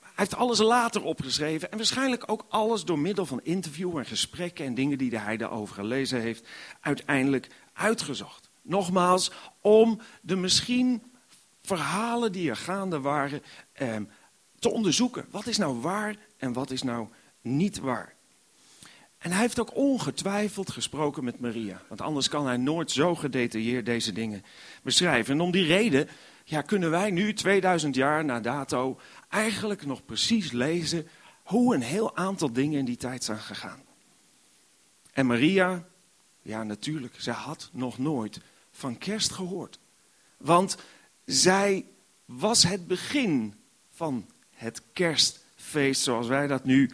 Hij 0.00 0.24
heeft 0.24 0.36
alles 0.36 0.58
later 0.58 1.02
opgeschreven 1.02 1.70
en 1.70 1.76
waarschijnlijk 1.76 2.24
ook 2.26 2.46
alles 2.48 2.84
door 2.84 2.98
middel 2.98 3.26
van 3.26 3.40
interview 3.42 3.98
en 3.98 4.06
gesprekken 4.06 4.64
en 4.64 4.74
dingen 4.74 4.98
die 4.98 5.18
hij 5.18 5.36
daarover 5.36 5.74
gelezen 5.74 6.20
heeft, 6.20 6.46
uiteindelijk 6.80 7.48
uitgezocht. 7.74 8.50
Nogmaals, 8.62 9.30
om 9.60 10.00
de 10.20 10.36
misschien 10.36 11.02
verhalen 11.62 12.32
die 12.32 12.50
er 12.50 12.56
gaande 12.56 13.00
waren 13.00 13.42
eh, 13.72 13.96
te 14.58 14.70
onderzoeken. 14.70 15.26
Wat 15.30 15.46
is 15.46 15.58
nou 15.58 15.80
waar 15.80 16.16
en 16.36 16.52
wat 16.52 16.70
is 16.70 16.82
nou 16.82 17.08
niet 17.40 17.78
waar? 17.78 18.14
En 19.18 19.30
hij 19.30 19.40
heeft 19.40 19.60
ook 19.60 19.76
ongetwijfeld 19.76 20.70
gesproken 20.70 21.24
met 21.24 21.40
Maria. 21.40 21.82
Want 21.88 22.00
anders 22.00 22.28
kan 22.28 22.46
hij 22.46 22.56
nooit 22.56 22.90
zo 22.90 23.14
gedetailleerd 23.14 23.86
deze 23.86 24.12
dingen 24.12 24.44
beschrijven. 24.82 25.34
En 25.34 25.40
om 25.40 25.50
die 25.50 25.66
reden 25.66 26.08
ja, 26.44 26.62
kunnen 26.62 26.90
wij 26.90 27.10
nu, 27.10 27.32
2000 27.32 27.94
jaar 27.94 28.24
na 28.24 28.40
dato, 28.40 29.00
eigenlijk 29.28 29.86
nog 29.86 30.04
precies 30.04 30.52
lezen 30.52 31.08
hoe 31.42 31.74
een 31.74 31.82
heel 31.82 32.16
aantal 32.16 32.52
dingen 32.52 32.78
in 32.78 32.84
die 32.84 32.96
tijd 32.96 33.24
zijn 33.24 33.38
gegaan. 33.38 33.82
En 35.12 35.26
Maria, 35.26 35.84
ja, 36.44 36.62
natuurlijk, 36.62 37.14
zij 37.18 37.34
had 37.34 37.68
nog 37.72 37.98
nooit 37.98 38.40
van 38.70 38.98
kerst 38.98 39.32
gehoord. 39.32 39.78
Want 40.36 40.76
zij 41.24 41.86
was 42.24 42.62
het 42.62 42.86
begin 42.86 43.54
van 43.90 44.26
het 44.50 44.82
kerstfeest 44.92 46.02
zoals 46.02 46.26
wij 46.26 46.46
dat 46.46 46.64
nu 46.64 46.90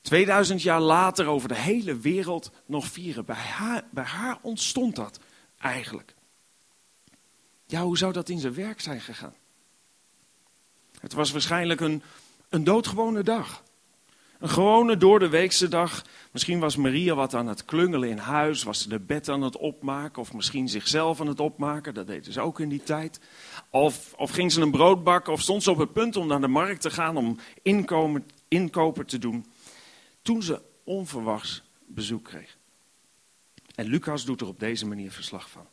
2000 0.00 0.62
jaar 0.62 0.80
later 0.80 1.26
over 1.26 1.48
de 1.48 1.54
hele 1.58 1.98
wereld 1.98 2.50
nog 2.66 2.86
vieren. 2.86 3.24
Bij 3.24 3.36
haar, 3.36 3.84
bij 3.90 4.04
haar 4.04 4.38
ontstond 4.42 4.96
dat 4.96 5.20
eigenlijk. 5.58 6.14
Ja, 7.66 7.82
hoe 7.82 7.98
zou 7.98 8.12
dat 8.12 8.28
in 8.28 8.38
zijn 8.38 8.54
werk 8.54 8.80
zijn 8.80 9.00
gegaan? 9.00 9.34
Het 11.00 11.12
was 11.12 11.30
waarschijnlijk 11.30 11.80
een, 11.80 12.02
een 12.48 12.64
doodgewone 12.64 13.22
dag. 13.22 13.63
Een 14.44 14.50
gewone 14.50 14.96
door 14.96 15.18
de 15.18 15.28
weekse 15.28 15.68
dag. 15.68 16.04
Misschien 16.30 16.58
was 16.58 16.76
Maria 16.76 17.14
wat 17.14 17.34
aan 17.34 17.46
het 17.46 17.64
klungelen 17.64 18.08
in 18.08 18.18
huis, 18.18 18.62
was 18.62 18.82
ze 18.82 18.88
de 18.88 19.00
bed 19.00 19.28
aan 19.28 19.42
het 19.42 19.56
opmaken, 19.56 20.22
of 20.22 20.32
misschien 20.32 20.68
zichzelf 20.68 21.20
aan 21.20 21.26
het 21.26 21.40
opmaken, 21.40 21.94
dat 21.94 22.06
deden 22.06 22.32
ze 22.32 22.40
ook 22.40 22.60
in 22.60 22.68
die 22.68 22.82
tijd. 22.82 23.20
Of, 23.70 24.14
of 24.16 24.30
ging 24.30 24.52
ze 24.52 24.60
een 24.60 24.70
brood 24.70 25.04
bakken, 25.04 25.32
of 25.32 25.40
stond 25.40 25.62
ze 25.62 25.70
op 25.70 25.78
het 25.78 25.92
punt 25.92 26.16
om 26.16 26.26
naar 26.26 26.40
de 26.40 26.48
markt 26.48 26.80
te 26.80 26.90
gaan 26.90 27.16
om 27.16 27.38
inkomen, 28.48 29.06
te 29.06 29.18
doen. 29.18 29.46
Toen 30.22 30.42
ze 30.42 30.62
onverwachts 30.84 31.62
bezoek 31.86 32.24
kreeg. 32.24 32.56
En 33.74 33.86
Lucas 33.86 34.24
doet 34.24 34.40
er 34.40 34.46
op 34.46 34.60
deze 34.60 34.86
manier 34.86 35.10
verslag 35.10 35.50
van. 35.50 35.66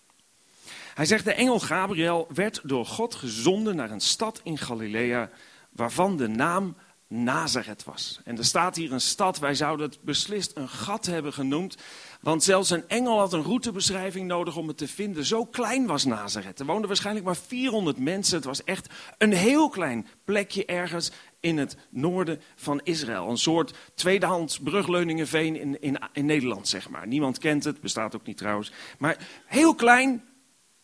Hij 0.94 1.06
zegt, 1.06 1.26
de 1.26 1.34
engel 1.34 1.60
Gabriel 1.60 2.28
werd 2.34 2.62
door 2.64 2.86
God 2.86 3.16
gezonden 3.16 3.76
naar 3.76 3.92
een 3.92 4.02
stad 4.02 4.42
in 4.44 4.58
Galilea, 4.58 5.30
waarvan 5.72 6.18
de 6.18 6.28
naam 6.28 6.76
Nazareth 7.14 7.84
was. 7.84 8.20
En 8.24 8.38
er 8.38 8.46
staat 8.46 8.76
hier 8.76 8.92
een 8.92 9.02
stad, 9.02 9.40
wij 9.40 9.56
zouden 9.56 9.90
het 9.90 10.02
beslist 10.02 10.52
een 10.56 10.70
gat 10.70 11.06
hebben 11.06 11.34
genoemd. 11.34 11.78
Want 12.22 12.44
zelfs 12.44 12.70
een 12.70 12.88
engel 12.88 13.20
had 13.20 13.34
een 13.34 13.44
routebeschrijving 13.44 14.28
nodig 14.28 14.58
om 14.58 14.68
het 14.68 14.78
te 14.78 14.88
vinden. 14.88 15.26
Zo 15.26 15.46
klein 15.46 15.86
was 15.86 16.06
Nazareth. 16.06 16.60
Er 16.60 16.66
woonden 16.66 16.88
waarschijnlijk 16.88 17.26
maar 17.26 17.36
400 17.36 17.98
mensen. 17.98 18.36
Het 18.36 18.46
was 18.46 18.64
echt 18.64 18.90
een 19.18 19.34
heel 19.34 19.70
klein 19.70 20.08
plekje 20.24 20.66
ergens 20.66 21.12
in 21.40 21.58
het 21.58 21.78
noorden 21.90 22.42
van 22.56 22.82
Israël. 22.84 23.30
Een 23.30 23.38
soort 23.38 23.74
tweedehands 23.96 24.60
brugleuningenveen 24.60 25.56
in, 25.56 25.82
in, 25.82 26.00
in 26.14 26.26
Nederland, 26.26 26.68
zeg 26.68 26.90
maar. 26.90 27.08
Niemand 27.08 27.38
kent 27.38 27.64
het, 27.64 27.82
bestaat 27.82 28.16
ook 28.16 28.26
niet 28.26 28.38
trouwens. 28.38 28.72
Maar 28.98 29.28
heel 29.46 29.76
klein, 29.76 30.24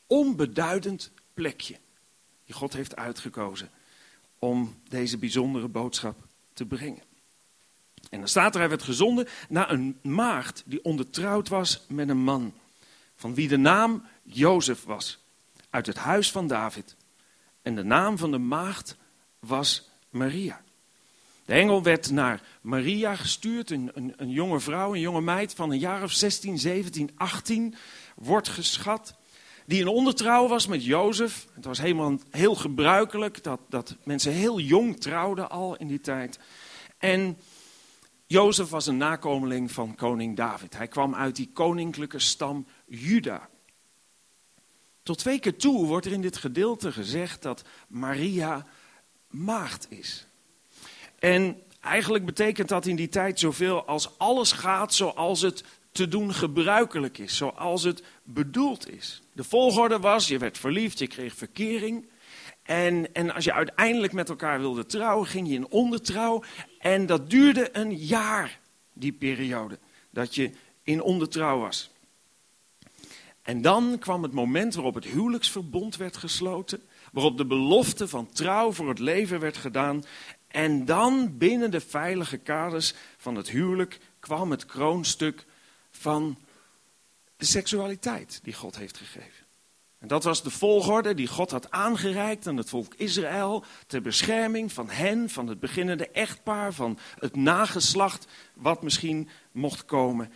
onbeduidend 0.07 1.11
plekje. 1.33 1.77
Die 2.45 2.55
God 2.55 2.73
heeft 2.73 2.95
uitgekozen 2.95 3.69
om 4.39 4.75
deze 4.87 5.17
bijzondere 5.17 5.67
boodschap 5.67 6.27
te 6.53 6.65
brengen. 6.65 7.03
En 8.09 8.19
dan 8.19 8.27
staat 8.27 8.53
er, 8.53 8.59
hij 8.59 8.69
werd 8.69 8.83
gezonden 8.83 9.27
naar 9.49 9.71
een 9.71 9.99
maagd 10.01 10.63
die 10.65 10.83
ondertrouwd 10.83 11.47
was 11.47 11.85
met 11.87 12.09
een 12.09 12.23
man, 12.23 12.53
van 13.15 13.33
wie 13.33 13.47
de 13.47 13.57
naam 13.57 14.03
Jozef 14.23 14.83
was, 14.83 15.19
uit 15.69 15.85
het 15.85 15.97
huis 15.97 16.31
van 16.31 16.47
David. 16.47 16.95
En 17.61 17.75
de 17.75 17.83
naam 17.83 18.17
van 18.17 18.31
de 18.31 18.37
maagd 18.37 18.97
was 19.39 19.89
Maria. 20.09 20.61
De 21.45 21.53
engel 21.53 21.83
werd 21.83 22.11
naar 22.11 22.41
Maria 22.61 23.15
gestuurd, 23.15 23.71
een, 23.71 23.91
een, 23.93 24.13
een 24.17 24.29
jonge 24.29 24.59
vrouw, 24.59 24.93
een 24.93 24.99
jonge 24.99 25.21
meid 25.21 25.53
van 25.53 25.71
een 25.71 25.79
jaar 25.79 26.03
of 26.03 26.11
16, 26.11 26.57
17, 26.57 27.11
18, 27.15 27.75
wordt 28.15 28.47
geschat 28.47 29.16
die 29.67 29.81
een 29.81 29.87
ondertrouw 29.87 30.47
was 30.47 30.67
met 30.67 30.85
Jozef. 30.85 31.47
Het 31.53 31.65
was 31.65 31.77
helemaal 31.77 32.17
heel 32.29 32.55
gebruikelijk 32.55 33.43
dat, 33.43 33.59
dat 33.69 33.95
mensen 34.03 34.31
heel 34.31 34.59
jong 34.59 34.99
trouwden 34.99 35.49
al 35.49 35.75
in 35.75 35.87
die 35.87 36.01
tijd. 36.01 36.39
En 36.97 37.37
Jozef 38.25 38.69
was 38.69 38.87
een 38.87 38.97
nakomeling 38.97 39.71
van 39.71 39.95
koning 39.95 40.35
David. 40.35 40.77
Hij 40.77 40.87
kwam 40.87 41.15
uit 41.15 41.35
die 41.35 41.49
koninklijke 41.53 42.19
stam 42.19 42.67
Juda. 42.85 43.49
Tot 45.03 45.17
twee 45.17 45.39
keer 45.39 45.57
toe 45.57 45.85
wordt 45.85 46.05
er 46.05 46.11
in 46.11 46.21
dit 46.21 46.37
gedeelte 46.37 46.91
gezegd 46.91 47.41
dat 47.41 47.63
Maria 47.87 48.65
maagd 49.27 49.87
is. 49.89 50.27
En 51.19 51.61
eigenlijk 51.81 52.25
betekent 52.25 52.69
dat 52.69 52.85
in 52.85 52.95
die 52.95 53.09
tijd 53.09 53.39
zoveel 53.39 53.85
als 53.85 54.17
alles 54.17 54.51
gaat 54.51 54.93
zoals 54.93 55.41
het 55.41 55.63
te 55.91 56.07
doen 56.07 56.33
gebruikelijk 56.33 57.17
is, 57.17 57.37
zoals 57.37 57.83
het 57.83 58.03
bedoeld 58.23 58.89
is. 58.89 59.21
De 59.37 59.43
volgorde 59.43 59.99
was, 59.99 60.27
je 60.27 60.37
werd 60.37 60.57
verliefd, 60.57 60.99
je 60.99 61.07
kreeg 61.07 61.35
verkering. 61.35 62.09
En, 62.63 63.13
en 63.13 63.33
als 63.33 63.43
je 63.43 63.53
uiteindelijk 63.53 64.13
met 64.13 64.29
elkaar 64.29 64.59
wilde 64.59 64.85
trouwen, 64.85 65.27
ging 65.27 65.47
je 65.47 65.53
in 65.53 65.69
ondertrouw. 65.69 66.43
En 66.79 67.05
dat 67.05 67.29
duurde 67.29 67.69
een 67.77 67.95
jaar, 67.95 68.59
die 68.93 69.11
periode, 69.11 69.79
dat 70.09 70.35
je 70.35 70.51
in 70.83 71.01
ondertrouw 71.01 71.59
was. 71.59 71.91
En 73.41 73.61
dan 73.61 73.97
kwam 73.99 74.23
het 74.23 74.31
moment 74.31 74.73
waarop 74.73 74.95
het 74.95 75.05
huwelijksverbond 75.05 75.95
werd 75.95 76.17
gesloten, 76.17 76.81
waarop 77.11 77.37
de 77.37 77.45
belofte 77.45 78.07
van 78.07 78.29
trouw 78.31 78.71
voor 78.71 78.89
het 78.89 78.99
leven 78.99 79.39
werd 79.39 79.57
gedaan. 79.57 80.03
En 80.47 80.85
dan 80.85 81.37
binnen 81.37 81.71
de 81.71 81.81
veilige 81.81 82.37
kaders 82.37 82.93
van 83.17 83.35
het 83.35 83.49
huwelijk 83.49 83.99
kwam 84.19 84.51
het 84.51 84.65
kroonstuk 84.65 85.45
van 85.91 86.37
de 87.37 87.45
seksualiteit 87.45 88.39
die 88.43 88.53
God 88.53 88.77
heeft 88.77 88.97
gegeven. 88.97 89.45
En 89.97 90.07
dat 90.07 90.23
was 90.23 90.43
de 90.43 90.49
volgorde 90.49 91.13
die 91.13 91.27
God 91.27 91.51
had 91.51 91.71
aangereikt 91.71 92.47
aan 92.47 92.57
het 92.57 92.69
volk 92.69 92.93
Israël 92.95 93.63
ter 93.87 94.01
bescherming 94.01 94.71
van 94.71 94.89
hen, 94.89 95.29
van 95.29 95.47
het 95.47 95.59
beginnende 95.59 96.09
echtpaar, 96.09 96.73
van 96.73 96.99
het 97.19 97.35
nageslacht 97.35 98.27
wat 98.53 98.83
misschien 98.83 99.29
mocht 99.51 99.85
komen. 99.85 100.31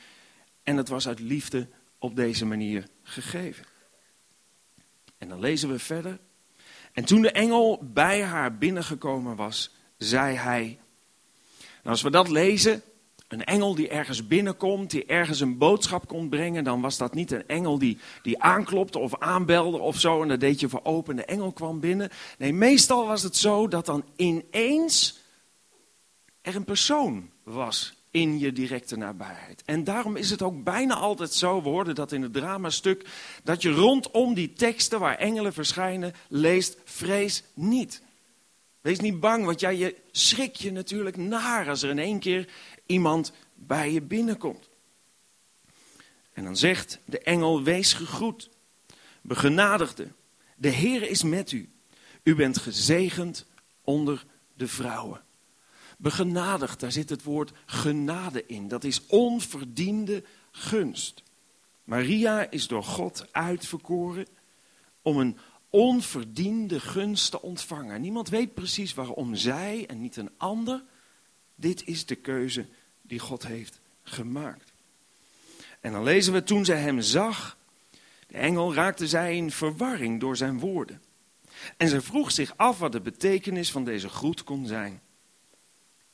En 0.63 0.77
het 0.77 0.88
was 0.88 1.08
uit 1.08 1.20
liefde 1.20 1.70
op 2.00 2.15
deze 2.15 2.46
manier 2.46 2.88
gegeven. 3.03 3.65
En 5.17 5.29
dan 5.29 5.39
lezen 5.39 5.70
we 5.70 5.79
verder. 5.79 6.20
En 6.91 7.05
toen 7.05 7.22
de 7.22 7.31
engel 7.31 7.79
bij 7.93 8.24
haar 8.24 8.58
binnengekomen 8.58 9.36
was, 9.36 9.75
zei 9.98 10.36
hij. 10.36 10.79
Nou, 11.60 11.70
als 11.84 12.01
we 12.01 12.10
dat 12.10 12.27
lezen, 12.27 12.84
een 13.32 13.44
engel 13.44 13.76
die 13.76 13.90
ergens 13.90 14.28
binnenkomt, 14.28 14.92
die 14.92 15.06
ergens 15.06 15.40
een 15.40 15.58
boodschap 15.58 16.08
komt 16.08 16.30
brengen, 16.30 16.64
dan 16.64 16.82
was 16.82 16.98
dat 16.98 17.14
niet 17.14 17.32
een 17.32 17.48
engel 17.48 17.78
die, 17.78 17.98
die 18.22 18.42
aanklopte 18.42 19.00
of 19.00 19.20
aanbelde 19.20 19.78
of 19.78 20.00
zo 20.00 20.22
en 20.22 20.28
dat 20.28 20.40
deed 20.40 20.60
je 20.60 20.70
voor 20.70 20.84
open. 20.84 21.16
De 21.16 21.26
engel 21.26 21.52
kwam 21.52 21.80
binnen. 21.80 22.10
Nee, 22.38 22.54
meestal 22.54 23.08
was 23.08 23.24
het 23.24 23.38
zo 23.38 23.68
dat 23.68 23.86
dan 23.86 24.04
ineens 24.16 25.20
er 26.42 26.56
een 26.56 26.64
persoon 26.64 27.30
was 27.44 27.94
in 28.12 28.40
je 28.40 28.52
directe 28.52 28.98
nabijheid. 28.98 29.64
En 29.66 29.84
daarom 29.84 30.16
is 30.16 30.30
het 30.30 30.42
ook 30.42 30.64
bijna 30.64 30.96
altijd 30.96 31.34
zo, 31.34 31.64
we 31.64 31.70
hoorden 31.70 31.96
dat 31.96 32.12
in 32.12 32.22
het 32.22 32.34
dramastuk, 32.34 33.06
dat 33.44 33.62
je 33.62 33.72
rondom 33.72 34.34
die 34.34 34.54
teksten 34.54 35.00
waar 35.00 35.18
engelen 35.18 35.54
verschijnen 35.54 36.14
leest, 36.28 36.78
vrees 36.84 37.44
niet. 37.54 38.02
Wees 38.82 39.00
niet 39.00 39.20
bang, 39.20 39.46
want 39.46 39.60
jij 39.60 39.78
je 39.78 39.96
schrik 40.12 40.56
je 40.56 40.72
natuurlijk 40.72 41.18
naar 41.18 41.70
als 41.70 41.82
er 41.82 41.90
in 41.90 42.00
één 42.00 42.20
keer 42.20 42.48
iemand 42.91 43.31
bij 43.53 43.91
je 43.91 44.01
binnenkomt. 44.01 44.69
En 46.33 46.43
dan 46.43 46.57
zegt 46.57 47.00
de 47.05 47.19
engel, 47.19 47.63
wees 47.63 47.93
gegroet, 47.93 48.50
begenadigde, 49.21 50.07
de 50.57 50.69
Heer 50.69 51.10
is 51.10 51.24
met 51.24 51.51
u. 51.51 51.69
U 52.24 52.36
bent 52.36 52.57
gezegend 52.57 53.45
onder 53.81 54.25
de 54.53 54.67
vrouwen. 54.67 55.21
Begenadigd, 55.98 56.79
daar 56.79 56.91
zit 56.91 57.10
het 57.10 57.24
woord 57.24 57.51
genade 57.65 58.45
in. 58.45 58.67
Dat 58.67 58.83
is 58.83 59.05
onverdiende 59.05 60.24
gunst. 60.51 61.24
Maria 61.83 62.50
is 62.50 62.67
door 62.67 62.83
God 62.83 63.27
uitverkoren 63.31 64.27
om 65.01 65.17
een 65.17 65.38
onverdiende 65.69 66.79
gunst 66.79 67.31
te 67.31 67.41
ontvangen. 67.41 68.01
Niemand 68.01 68.29
weet 68.29 68.53
precies 68.53 68.93
waarom 68.93 69.36
zij 69.36 69.86
en 69.88 70.01
niet 70.01 70.15
een 70.15 70.31
ander. 70.38 70.83
Dit 71.55 71.86
is 71.86 72.05
de 72.05 72.15
keuze 72.15 72.67
die 73.12 73.20
God 73.20 73.48
heeft 73.48 73.80
gemaakt. 74.03 74.74
En 75.80 75.91
dan 75.91 76.03
lezen 76.03 76.34
we 76.34 76.44
toen 76.44 76.65
zij 76.65 76.80
hem 76.80 77.01
zag, 77.01 77.58
de 78.27 78.38
engel 78.38 78.74
raakte 78.74 79.08
zij 79.08 79.36
in 79.36 79.51
verwarring 79.51 80.20
door 80.20 80.38
zijn 80.38 80.60
woorden. 80.60 81.01
En 81.77 81.88
zij 81.88 82.01
vroeg 82.01 82.32
zich 82.32 82.58
af 82.58 82.80
wat 82.80 82.91
de 82.91 83.01
betekenis 83.01 83.72
van 83.72 83.84
deze 83.84 84.10
groet 84.10 84.44
kon 84.44 84.68
zijn. 84.68 85.01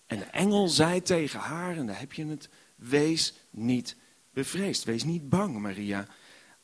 En 0.05 0.17
de 0.17 0.23
engel 0.25 0.67
zei 0.67 1.01
tegen 1.01 1.39
haar, 1.39 1.77
en 1.77 1.85
daar 1.85 1.99
heb 1.99 2.13
je 2.13 2.25
het, 2.25 2.49
wees 2.75 3.33
niet 3.49 3.95
bevreesd, 4.31 4.83
wees 4.83 5.03
niet 5.03 5.29
bang 5.29 5.57
Maria, 5.59 6.07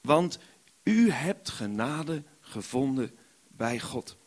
want 0.02 0.40
u 0.84 1.12
hebt 1.12 1.50
genade 1.50 2.24
gevonden 2.40 3.18
bij 3.48 3.80
God. 3.80 4.18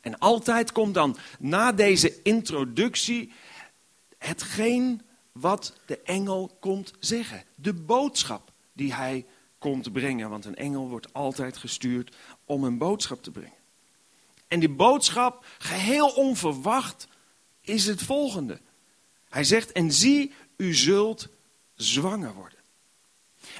En 0.00 0.18
altijd 0.18 0.72
komt 0.72 0.94
dan 0.94 1.16
na 1.38 1.72
deze 1.72 2.22
introductie 2.22 3.32
hetgeen 4.20 5.02
wat 5.32 5.80
de 5.86 6.00
engel 6.00 6.56
komt 6.60 6.92
zeggen. 6.98 7.44
De 7.54 7.74
boodschap 7.74 8.52
die 8.72 8.94
hij 8.94 9.26
komt 9.58 9.92
brengen. 9.92 10.30
Want 10.30 10.44
een 10.44 10.56
engel 10.56 10.88
wordt 10.88 11.12
altijd 11.12 11.56
gestuurd 11.56 12.16
om 12.44 12.64
een 12.64 12.78
boodschap 12.78 13.22
te 13.22 13.30
brengen. 13.30 13.58
En 14.48 14.60
die 14.60 14.68
boodschap, 14.68 15.46
geheel 15.58 16.08
onverwacht, 16.08 17.08
is 17.60 17.86
het 17.86 18.02
volgende. 18.02 18.60
Hij 19.28 19.44
zegt, 19.44 19.72
en 19.72 19.92
zie, 19.92 20.32
u 20.56 20.74
zult 20.74 21.28
zwanger 21.74 22.34
worden. 22.34 22.58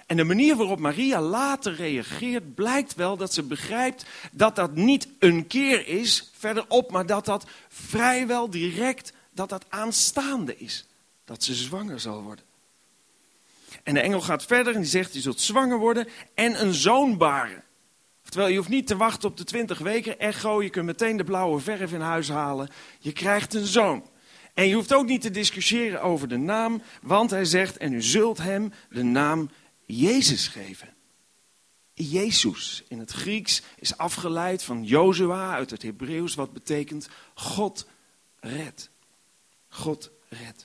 En 0.06 0.16
de 0.16 0.24
manier 0.24 0.56
waarop 0.56 0.78
Maria 0.78 1.20
later 1.20 1.74
reageert, 1.74 2.54
blijkt 2.54 2.94
wel 2.94 3.16
dat 3.16 3.32
ze 3.32 3.42
begrijpt 3.42 4.06
dat 4.32 4.56
dat 4.56 4.74
niet 4.74 5.08
een 5.18 5.46
keer 5.46 5.86
is 5.86 6.30
verderop, 6.34 6.90
maar 6.90 7.06
dat 7.06 7.24
dat 7.24 7.46
vrijwel 7.68 8.50
direct, 8.50 9.12
dat 9.30 9.48
dat 9.48 9.64
aanstaande 9.68 10.56
is. 10.56 10.86
Dat 11.24 11.42
ze 11.42 11.54
zwanger 11.54 12.00
zal 12.00 12.22
worden. 12.22 12.44
En 13.82 13.94
de 13.94 14.00
engel 14.00 14.20
gaat 14.20 14.44
verder 14.44 14.74
en 14.74 14.80
die 14.80 14.90
zegt, 14.90 15.14
je 15.14 15.20
zult 15.20 15.40
zwanger 15.40 15.78
worden 15.78 16.08
en 16.34 16.62
een 16.62 16.74
zoon 16.74 17.16
baren. 17.16 17.64
Terwijl 18.22 18.50
je 18.50 18.56
hoeft 18.56 18.68
niet 18.68 18.86
te 18.86 18.96
wachten 18.96 19.28
op 19.28 19.36
de 19.36 19.44
twintig 19.44 19.78
weken 19.78 20.18
echo, 20.18 20.62
je 20.62 20.70
kunt 20.70 20.86
meteen 20.86 21.16
de 21.16 21.24
blauwe 21.24 21.60
verf 21.60 21.92
in 21.92 22.00
huis 22.00 22.28
halen. 22.28 22.68
Je 22.98 23.12
krijgt 23.12 23.54
een 23.54 23.66
zoon. 23.66 24.04
En 24.54 24.68
je 24.68 24.74
hoeft 24.74 24.94
ook 24.94 25.06
niet 25.06 25.20
te 25.20 25.30
discussiëren 25.30 26.02
over 26.02 26.28
de 26.28 26.36
naam, 26.36 26.82
want 27.02 27.30
hij 27.30 27.44
zegt, 27.44 27.76
en 27.76 27.92
u 27.92 28.02
zult 28.02 28.38
hem 28.38 28.72
de 28.90 29.02
naam 29.02 29.50
Jezus 29.86 30.48
geven. 30.48 30.94
Jezus 31.94 32.84
in 32.88 32.98
het 32.98 33.10
Grieks 33.10 33.62
is 33.78 33.96
afgeleid 33.96 34.62
van 34.62 34.84
Jozua 34.84 35.54
uit 35.54 35.70
het 35.70 35.82
Hebreeuws, 35.82 36.34
wat 36.34 36.52
betekent 36.52 37.08
God 37.34 37.86
red. 38.40 38.89
God 39.70 40.10
red. 40.28 40.64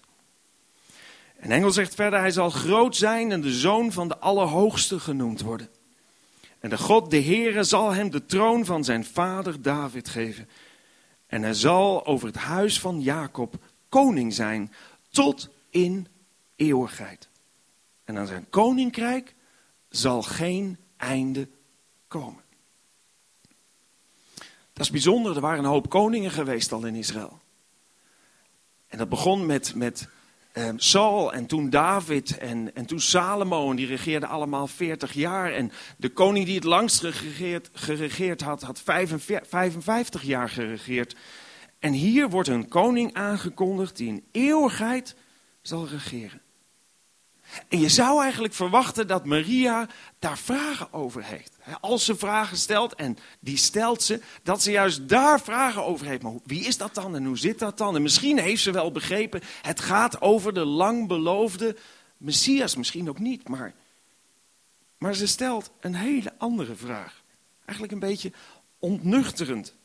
En 1.35 1.51
Engel 1.51 1.71
zegt 1.71 1.95
verder, 1.95 2.19
hij 2.19 2.31
zal 2.31 2.50
groot 2.50 2.95
zijn 2.95 3.31
en 3.31 3.41
de 3.41 3.53
zoon 3.53 3.91
van 3.91 4.07
de 4.07 4.17
Allerhoogste 4.17 5.00
genoemd 5.00 5.41
worden. 5.41 5.69
En 6.59 6.69
de 6.69 6.77
God, 6.77 7.12
de 7.12 7.21
Heere, 7.21 7.63
zal 7.63 7.91
hem 7.91 8.09
de 8.09 8.25
troon 8.25 8.65
van 8.65 8.83
zijn 8.83 9.05
vader 9.05 9.62
David 9.62 10.09
geven. 10.09 10.50
En 11.27 11.43
hij 11.43 11.53
zal 11.53 12.05
over 12.05 12.27
het 12.27 12.35
huis 12.35 12.79
van 12.79 13.01
Jacob 13.01 13.55
koning 13.89 14.33
zijn 14.33 14.74
tot 15.09 15.50
in 15.69 16.07
eeuwigheid. 16.55 17.29
En 18.03 18.17
aan 18.17 18.27
zijn 18.27 18.50
koninkrijk 18.50 19.35
zal 19.89 20.21
geen 20.21 20.77
einde 20.97 21.47
komen. 22.07 22.43
Dat 24.74 24.85
is 24.85 24.91
bijzonder, 24.91 25.35
er 25.35 25.41
waren 25.41 25.63
een 25.63 25.69
hoop 25.69 25.89
koningen 25.89 26.31
geweest 26.31 26.71
al 26.71 26.85
in 26.85 26.95
Israël. 26.95 27.39
En 28.88 28.98
dat 28.98 29.10
begon 29.10 29.46
met, 29.46 29.75
met 29.75 30.08
eh, 30.51 30.70
Saul 30.75 31.34
en 31.34 31.46
toen 31.46 31.70
David 31.70 32.38
en, 32.38 32.75
en 32.75 32.86
toen 32.86 33.00
Salomo. 33.00 33.70
En 33.70 33.75
die 33.75 33.88
regeerden 33.88 34.30
allemaal 34.30 34.68
40 34.68 35.13
jaar. 35.13 35.51
En 35.51 35.72
de 35.98 36.10
koning 36.10 36.46
die 36.46 36.56
het 36.56 36.63
langst 36.63 37.00
geregeerd, 37.00 37.70
geregeerd 37.74 38.42
had, 38.42 38.62
had 38.62 38.82
55 38.82 40.24
jaar 40.24 40.50
geregeerd. 40.50 41.15
En 41.80 41.92
hier 41.92 42.30
wordt 42.30 42.50
een 42.50 42.68
koning 42.68 43.13
aangekondigd 43.13 43.98
die 43.98 44.08
in 44.08 44.24
eeuwigheid 44.32 45.15
zal 45.62 45.88
regeren. 45.88 46.42
En 47.67 47.79
je 47.79 47.89
zou 47.89 48.21
eigenlijk 48.21 48.53
verwachten 48.53 49.07
dat 49.07 49.25
Maria 49.25 49.88
daar 50.19 50.38
vragen 50.38 50.93
over 50.93 51.24
heeft. 51.24 51.57
Als 51.81 52.05
ze 52.05 52.15
vragen 52.15 52.57
stelt, 52.57 52.95
en 52.95 53.17
die 53.39 53.57
stelt 53.57 54.03
ze, 54.03 54.21
dat 54.43 54.62
ze 54.62 54.71
juist 54.71 55.09
daar 55.09 55.41
vragen 55.41 55.85
over 55.85 56.05
heeft. 56.05 56.21
Maar 56.21 56.33
wie 56.45 56.65
is 56.65 56.77
dat 56.77 56.93
dan 56.93 57.15
en 57.15 57.25
hoe 57.25 57.38
zit 57.38 57.59
dat 57.59 57.77
dan? 57.77 57.95
En 57.95 58.01
misschien 58.01 58.39
heeft 58.39 58.62
ze 58.62 58.71
wel 58.71 58.91
begrepen, 58.91 59.41
het 59.62 59.79
gaat 59.79 60.21
over 60.21 60.53
de 60.53 60.65
lang 60.65 61.07
beloofde 61.07 61.75
Messias. 62.17 62.75
Misschien 62.75 63.09
ook 63.09 63.19
niet, 63.19 63.47
maar, 63.47 63.74
maar 64.97 65.15
ze 65.15 65.27
stelt 65.27 65.71
een 65.79 65.95
hele 65.95 66.33
andere 66.38 66.75
vraag. 66.75 67.24
Eigenlijk 67.65 67.91
een 67.91 68.09
beetje 68.09 68.31
ontnuchterend. 68.79 69.75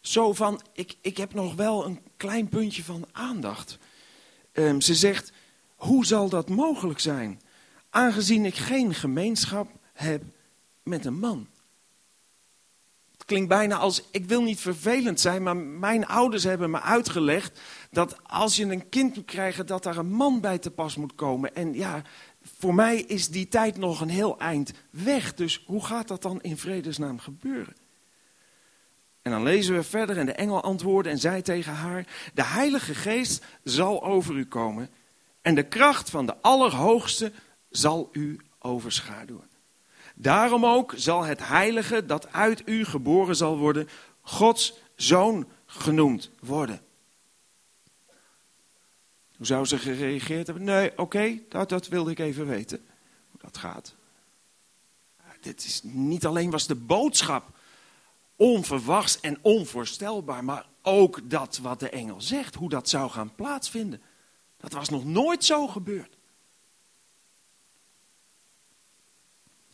Zo 0.00 0.32
van, 0.32 0.60
ik, 0.72 0.96
ik 1.00 1.16
heb 1.16 1.34
nog 1.34 1.54
wel 1.54 1.84
een 1.84 2.00
klein 2.16 2.48
puntje 2.48 2.84
van 2.84 3.06
aandacht. 3.12 3.78
ehm, 4.52 4.80
ze 4.80 4.94
zegt, 4.94 5.32
hoe 5.76 6.06
zal 6.06 6.28
dat 6.28 6.48
mogelijk 6.48 7.00
zijn? 7.00 7.40
Aangezien 7.90 8.44
ik 8.44 8.54
geen 8.54 8.94
gemeenschap 8.94 9.68
heb 9.92 10.22
met 10.82 11.04
een 11.04 11.18
man. 11.18 11.46
Het 13.12 13.24
klinkt 13.24 13.48
bijna 13.48 13.76
als, 13.76 14.02
ik 14.10 14.24
wil 14.24 14.42
niet 14.42 14.60
vervelend 14.60 15.20
zijn, 15.20 15.42
maar 15.42 15.56
mijn 15.56 16.06
ouders 16.06 16.44
hebben 16.44 16.70
me 16.70 16.80
uitgelegd 16.80 17.60
dat 17.90 18.16
als 18.22 18.56
je 18.56 18.64
een 18.64 18.88
kind 18.88 19.16
moet 19.16 19.24
krijgen, 19.24 19.66
dat 19.66 19.82
daar 19.82 19.96
een 19.96 20.12
man 20.12 20.40
bij 20.40 20.58
te 20.58 20.70
pas 20.70 20.96
moet 20.96 21.14
komen. 21.14 21.54
En 21.54 21.74
ja, 21.74 22.02
voor 22.58 22.74
mij 22.74 23.00
is 23.00 23.28
die 23.28 23.48
tijd 23.48 23.76
nog 23.76 24.00
een 24.00 24.08
heel 24.08 24.38
eind 24.38 24.72
weg. 24.90 25.34
Dus 25.34 25.64
hoe 25.66 25.84
gaat 25.84 26.08
dat 26.08 26.22
dan 26.22 26.40
in 26.40 26.56
vredesnaam 26.56 27.18
gebeuren? 27.18 27.76
En 29.22 29.32
dan 29.32 29.42
lezen 29.42 29.74
we 29.74 29.82
verder 29.82 30.18
en 30.18 30.26
de 30.26 30.32
engel 30.32 30.62
antwoordde 30.62 31.10
en 31.10 31.18
zei 31.18 31.42
tegen 31.42 31.72
haar: 31.72 32.06
De 32.34 32.44
Heilige 32.44 32.94
Geest 32.94 33.44
zal 33.62 34.04
over 34.04 34.34
u 34.34 34.44
komen 34.44 34.90
en 35.46 35.54
de 35.54 35.62
kracht 35.62 36.10
van 36.10 36.26
de 36.26 36.36
Allerhoogste 36.40 37.32
zal 37.70 38.08
u 38.12 38.40
overschaduwen. 38.58 39.50
Daarom 40.14 40.66
ook 40.66 40.92
zal 40.96 41.24
het 41.24 41.46
Heilige 41.46 42.06
dat 42.06 42.32
uit 42.32 42.62
u 42.68 42.84
geboren 42.84 43.36
zal 43.36 43.58
worden, 43.58 43.88
Gods 44.20 44.74
zoon 44.96 45.48
genoemd 45.66 46.30
worden. 46.40 46.80
Hoe 49.36 49.46
zou 49.46 49.64
ze 49.64 49.78
gereageerd 49.78 50.46
hebben? 50.46 50.64
Nee, 50.64 50.98
oké, 50.98 51.38
dat, 51.48 51.68
dat 51.68 51.88
wilde 51.88 52.10
ik 52.10 52.18
even 52.18 52.46
weten. 52.46 52.86
Hoe 53.30 53.40
dat 53.40 53.58
gaat. 53.58 53.94
Dit 55.40 55.64
is 55.64 55.80
niet 55.82 56.26
alleen 56.26 56.50
was 56.50 56.66
de 56.66 56.74
boodschap 56.74 57.48
onverwachts 58.36 59.20
en 59.20 59.38
onvoorstelbaar, 59.42 60.44
maar 60.44 60.66
ook 60.82 61.30
dat 61.30 61.58
wat 61.58 61.80
de 61.80 61.90
engel 61.90 62.20
zegt, 62.20 62.54
hoe 62.54 62.68
dat 62.68 62.88
zou 62.88 63.10
gaan 63.10 63.34
plaatsvinden. 63.34 64.02
Dat 64.56 64.72
was 64.72 64.88
nog 64.88 65.04
nooit 65.04 65.44
zo 65.44 65.66
gebeurd. 65.66 66.16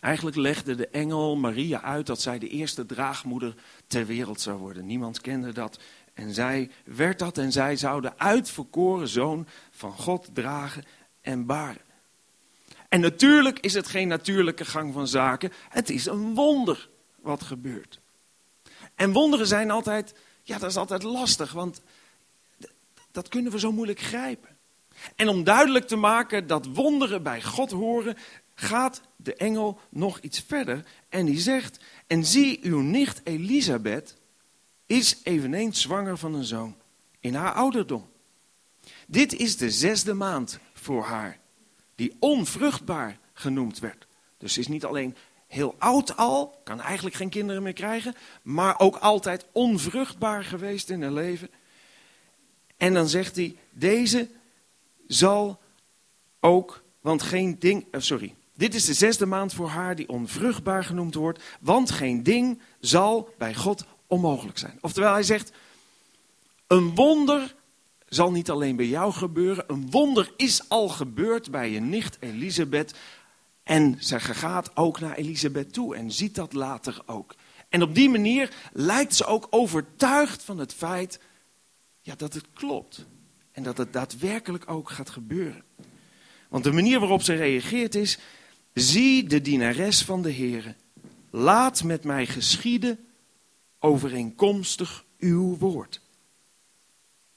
Eigenlijk 0.01 0.37
legde 0.37 0.75
de 0.75 0.89
engel 0.89 1.37
Maria 1.37 1.83
uit 1.83 2.07
dat 2.07 2.21
zij 2.21 2.39
de 2.39 2.49
eerste 2.49 2.87
draagmoeder 2.87 3.55
ter 3.87 4.07
wereld 4.07 4.41
zou 4.41 4.59
worden. 4.59 4.87
Niemand 4.87 5.21
kende 5.21 5.53
dat. 5.53 5.79
En 6.15 6.35
zij 6.35 6.71
werd 6.85 7.19
dat 7.19 7.39
en 7.39 7.53
zij 7.53 7.77
zou 7.77 8.01
de 8.01 8.19
uitverkoren 8.19 9.09
zoon 9.09 9.47
van 9.71 9.93
God 9.93 10.29
dragen 10.33 10.85
en 11.21 11.47
baren. 11.47 11.81
En 12.89 13.01
natuurlijk 13.01 13.59
is 13.59 13.75
het 13.75 13.87
geen 13.87 14.09
natuurlijke 14.09 14.65
gang 14.65 14.93
van 14.93 15.09
zaken. 15.09 15.53
Het 15.69 15.91
is 15.91 16.07
een 16.07 16.35
wonder 16.35 16.89
wat 17.21 17.43
gebeurt. 17.43 18.01
En 18.95 19.13
wonderen 19.13 19.47
zijn 19.47 19.71
altijd, 19.71 20.15
ja, 20.43 20.59
dat 20.59 20.71
is 20.71 20.77
altijd 20.77 21.03
lastig, 21.03 21.53
want 21.53 21.83
dat 23.11 23.29
kunnen 23.29 23.53
we 23.53 23.59
zo 23.59 23.73
moeilijk 23.73 24.01
grijpen. 24.01 24.52
En 25.17 25.29
om 25.29 25.45
duidelijk 25.45 25.87
te 25.87 25.97
maken 25.97 26.47
dat 26.47 26.67
wonderen 26.67 27.23
bij 27.23 27.43
God 27.43 27.71
horen, 27.71 28.17
gaat 28.55 29.01
de 29.17 29.35
engel 29.35 29.81
nog 29.91 30.21
iets 30.21 30.41
verder 30.47 30.85
en 31.09 31.27
die 31.27 31.39
zegt: 31.39 31.79
En 32.07 32.25
zie, 32.25 32.59
uw 32.63 32.81
nicht 32.81 33.21
Elisabeth 33.25 34.17
is 34.87 35.21
eveneens 35.23 35.81
zwanger 35.81 36.19
van 36.19 36.35
een 36.35 36.45
zoon 36.45 36.77
in 37.21 37.35
haar 37.35 37.53
ouderdom. 37.53 38.11
Dit 39.07 39.33
is 39.33 39.57
de 39.57 39.71
zesde 39.71 40.15
maand 40.15 40.59
voor 40.73 41.05
haar, 41.05 41.39
die 41.95 42.17
onvruchtbaar 42.19 43.19
genoemd 43.33 43.79
werd. 43.79 44.07
Dus 44.39 44.53
ze 44.53 44.61
is 44.61 44.69
niet 44.69 44.85
alleen 44.85 45.17
heel 45.47 45.75
oud 45.79 46.17
al, 46.17 46.61
kan 46.65 46.81
eigenlijk 46.81 47.17
geen 47.17 47.29
kinderen 47.29 47.63
meer 47.63 47.73
krijgen, 47.73 48.15
maar 48.43 48.79
ook 48.79 48.97
altijd 48.97 49.47
onvruchtbaar 49.53 50.45
geweest 50.45 50.91
in 50.91 51.03
haar 51.03 51.13
leven. 51.13 51.51
En 52.77 52.95
dan 52.95 53.09
zegt 53.09 53.37
hij, 53.37 53.57
deze 53.71 54.29
zal 55.13 55.61
ook, 56.41 56.83
want 57.01 57.23
geen 57.23 57.59
ding, 57.59 57.87
uh, 57.91 58.01
sorry, 58.01 58.35
dit 58.55 58.75
is 58.75 58.85
de 58.85 58.95
zesde 58.95 59.27
maand 59.27 59.55
voor 59.55 59.69
haar 59.69 59.95
die 59.95 60.09
onvruchtbaar 60.09 60.85
genoemd 60.85 61.15
wordt, 61.15 61.43
want 61.61 61.91
geen 61.91 62.23
ding 62.23 62.61
zal 62.81 63.35
bij 63.39 63.55
God 63.55 63.85
onmogelijk 64.07 64.59
zijn. 64.59 64.79
Oftewel, 64.81 65.13
hij 65.13 65.23
zegt, 65.23 65.53
een 66.67 66.95
wonder 66.95 67.55
zal 68.09 68.31
niet 68.31 68.51
alleen 68.51 68.77
bij 68.77 68.87
jou 68.87 69.13
gebeuren, 69.13 69.65
een 69.67 69.91
wonder 69.91 70.33
is 70.37 70.69
al 70.69 70.89
gebeurd 70.89 71.51
bij 71.51 71.71
je 71.71 71.81
nicht 71.81 72.17
Elisabeth. 72.21 72.95
En 73.63 73.97
ze 74.01 74.21
gaat 74.21 74.77
ook 74.77 75.01
naar 75.01 75.15
Elisabeth 75.15 75.73
toe 75.73 75.97
en 75.97 76.11
ziet 76.11 76.35
dat 76.35 76.53
later 76.53 77.03
ook. 77.07 77.35
En 77.69 77.83
op 77.83 77.95
die 77.95 78.11
manier 78.11 78.55
lijkt 78.73 79.15
ze 79.15 79.25
ook 79.25 79.47
overtuigd 79.51 80.43
van 80.43 80.59
het 80.59 80.75
feit 80.75 81.21
ja, 82.01 82.15
dat 82.15 82.35
het 82.35 82.47
klopt. 82.53 83.07
En 83.53 83.63
dat 83.63 83.79
het 83.79 83.93
daadwerkelijk 83.93 84.71
ook 84.71 84.91
gaat 84.91 85.11
gebeuren. 85.11 85.65
Want 86.49 86.65
de 86.65 86.73
manier 86.73 87.01
waarop 87.01 87.23
ze 87.23 87.35
reageert 87.35 87.95
is: 87.95 88.19
Zie 88.75 89.25
de 89.25 89.41
dienares 89.41 90.03
van 90.03 90.23
de 90.23 90.31
Heer, 90.31 90.77
laat 91.31 91.85
met 91.85 92.05
mij 92.05 92.27
geschieden 92.27 93.07
overeenkomstig 93.79 95.05
uw 95.19 95.57
woord. 95.57 96.01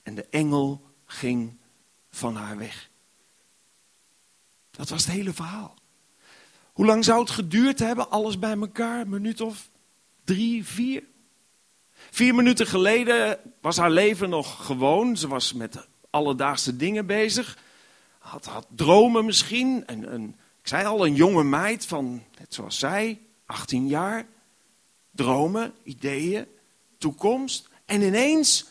En 0.04 0.16
de 0.16 0.26
engel 0.30 0.82
ging 1.06 1.58
van 2.10 2.36
haar 2.36 2.58
weg. 2.58 2.90
Dat 4.72 4.90
was 4.90 5.06
het 5.06 5.16
hele 5.16 5.34
verhaal. 5.34 5.76
Hoe 6.74 6.86
lang 6.86 7.04
zou 7.04 7.20
het 7.20 7.30
geduurd 7.30 7.80
hebben, 7.80 8.10
alles 8.10 8.40
bij 8.40 8.58
elkaar? 8.58 9.02
Een 9.02 9.10
minuut 9.10 9.42
of 9.42 9.70
drie, 10.24 10.66
vier? 10.66 11.04
Vier 11.92 12.36
minuten 12.36 12.68
geleden 12.68 13.40
was 13.62 13.78
haar 13.78 13.92
leven 13.92 14.30
nog 14.30 14.66
gewoon. 14.66 15.18
Ze 15.18 15.28
was 15.28 15.54
met 15.54 15.88
alledaagse 16.16 16.76
dingen 16.76 17.06
bezig. 17.06 17.58
Had, 18.18 18.46
had 18.46 18.68
dromen 18.70 19.26
misschien. 19.26 19.84
Een, 19.86 20.28
ik 20.62 20.68
zei 20.68 20.86
al, 20.86 21.06
een 21.06 21.16
jonge 21.16 21.44
meid 21.44 21.86
van, 21.86 22.24
net 22.40 22.54
zoals 22.54 22.80
zij, 22.80 23.22
18 23.46 23.88
jaar. 23.88 24.28
Dromen, 25.12 25.74
ideeën, 25.84 26.48
toekomst. 26.98 27.70
En 27.86 28.02
ineens, 28.02 28.66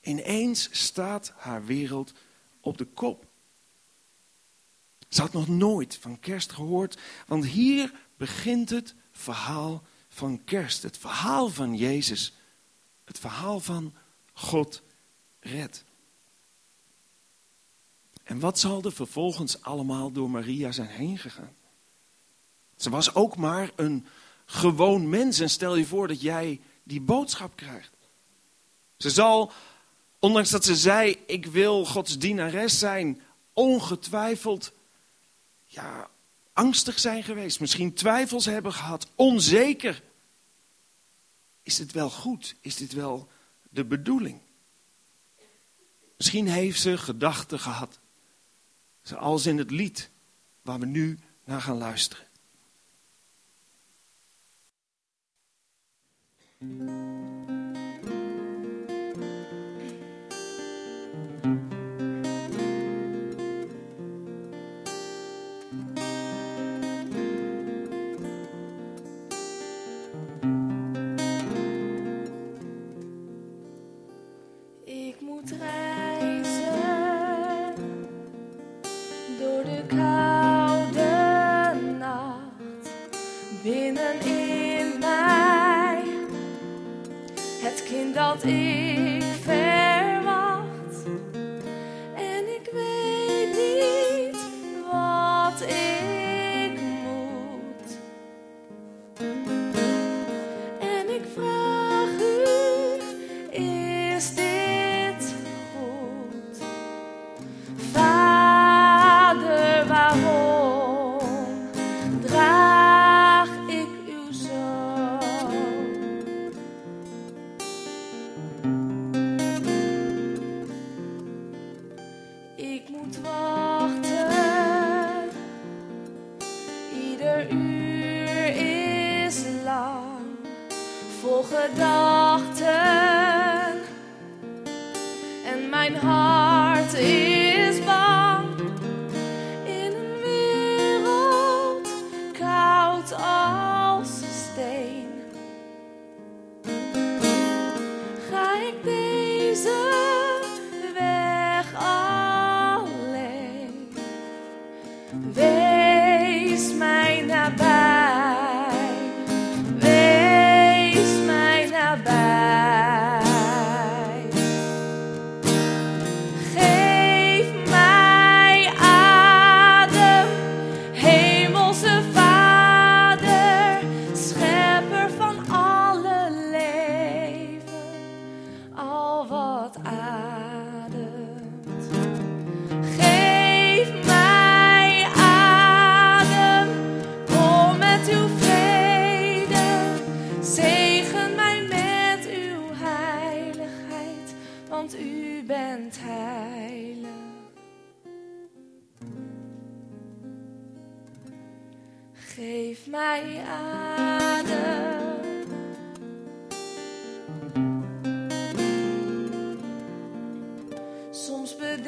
ineens 0.00 0.68
staat 0.72 1.32
haar 1.36 1.64
wereld 1.64 2.12
op 2.60 2.78
de 2.78 2.84
kop. 2.84 3.26
Ze 5.08 5.20
had 5.20 5.32
nog 5.32 5.48
nooit 5.48 5.98
van 6.00 6.20
kerst 6.20 6.52
gehoord, 6.52 6.98
want 7.26 7.46
hier 7.46 7.92
begint 8.16 8.70
het 8.70 8.94
verhaal 9.12 9.82
van 10.08 10.44
kerst. 10.44 10.82
Het 10.82 10.98
verhaal 10.98 11.48
van 11.48 11.76
Jezus. 11.76 12.32
Het 13.04 13.18
verhaal 13.18 13.60
van 13.60 13.94
God 14.32 14.82
red. 15.40 15.84
En 18.22 18.40
wat 18.40 18.58
zal 18.58 18.82
er 18.82 18.92
vervolgens 18.92 19.62
allemaal 19.62 20.10
door 20.10 20.30
Maria 20.30 20.72
zijn 20.72 20.88
heen 20.88 21.18
gegaan? 21.18 21.54
Ze 22.76 22.90
was 22.90 23.14
ook 23.14 23.36
maar 23.36 23.70
een 23.76 24.06
gewoon 24.44 25.08
mens. 25.08 25.40
En 25.40 25.50
stel 25.50 25.76
je 25.76 25.86
voor 25.86 26.08
dat 26.08 26.20
jij 26.20 26.60
die 26.82 27.00
boodschap 27.00 27.56
krijgt. 27.56 27.92
Ze 28.96 29.10
zal, 29.10 29.52
ondanks 30.18 30.50
dat 30.50 30.64
ze 30.64 30.76
zei: 30.76 31.22
Ik 31.26 31.46
wil 31.46 31.84
Gods 31.84 32.18
dienares 32.18 32.78
zijn, 32.78 33.20
ongetwijfeld 33.52 34.72
ja, 35.64 36.10
angstig 36.52 36.98
zijn 36.98 37.22
geweest, 37.22 37.60
misschien 37.60 37.94
twijfels 37.94 38.44
hebben 38.44 38.72
gehad, 38.72 39.08
onzeker. 39.14 40.02
Is 41.62 41.76
dit 41.76 41.92
wel 41.92 42.10
goed? 42.10 42.54
Is 42.60 42.76
dit 42.76 42.92
wel 42.92 43.28
de 43.70 43.84
bedoeling? 43.84 44.40
Misschien 46.16 46.48
heeft 46.48 46.80
ze 46.80 46.98
gedachten 46.98 47.58
gehad, 47.58 47.98
zoals 49.02 49.46
in 49.46 49.58
het 49.58 49.70
lied 49.70 50.10
waar 50.62 50.78
we 50.78 50.86
nu 50.86 51.18
naar 51.44 51.60
gaan 51.60 51.78
luisteren. 51.78 52.26
Dat 88.42 88.81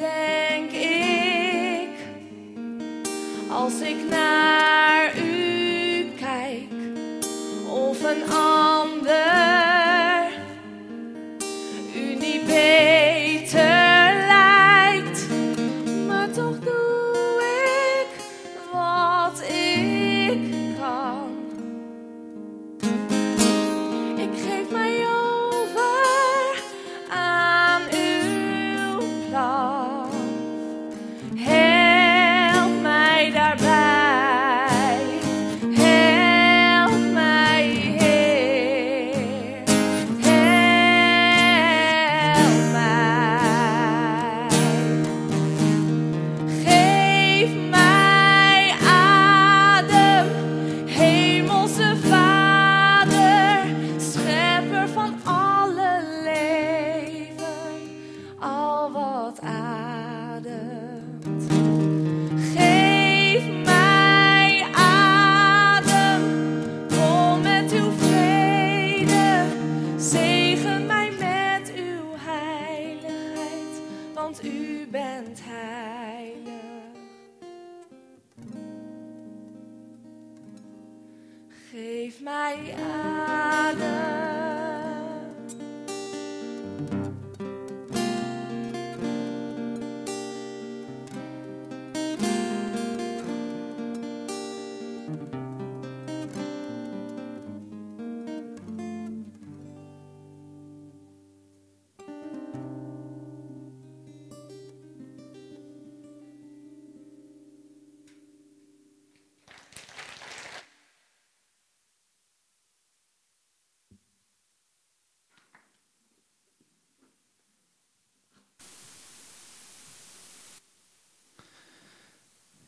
Bedenk 0.05 0.71
ik, 0.71 1.89
als 3.49 3.79
ik 3.81 3.95
naar 4.09 5.17
u 5.17 6.11
kijk, 6.19 6.71
of 7.69 8.03
een 8.03 8.23
ander 8.33 8.54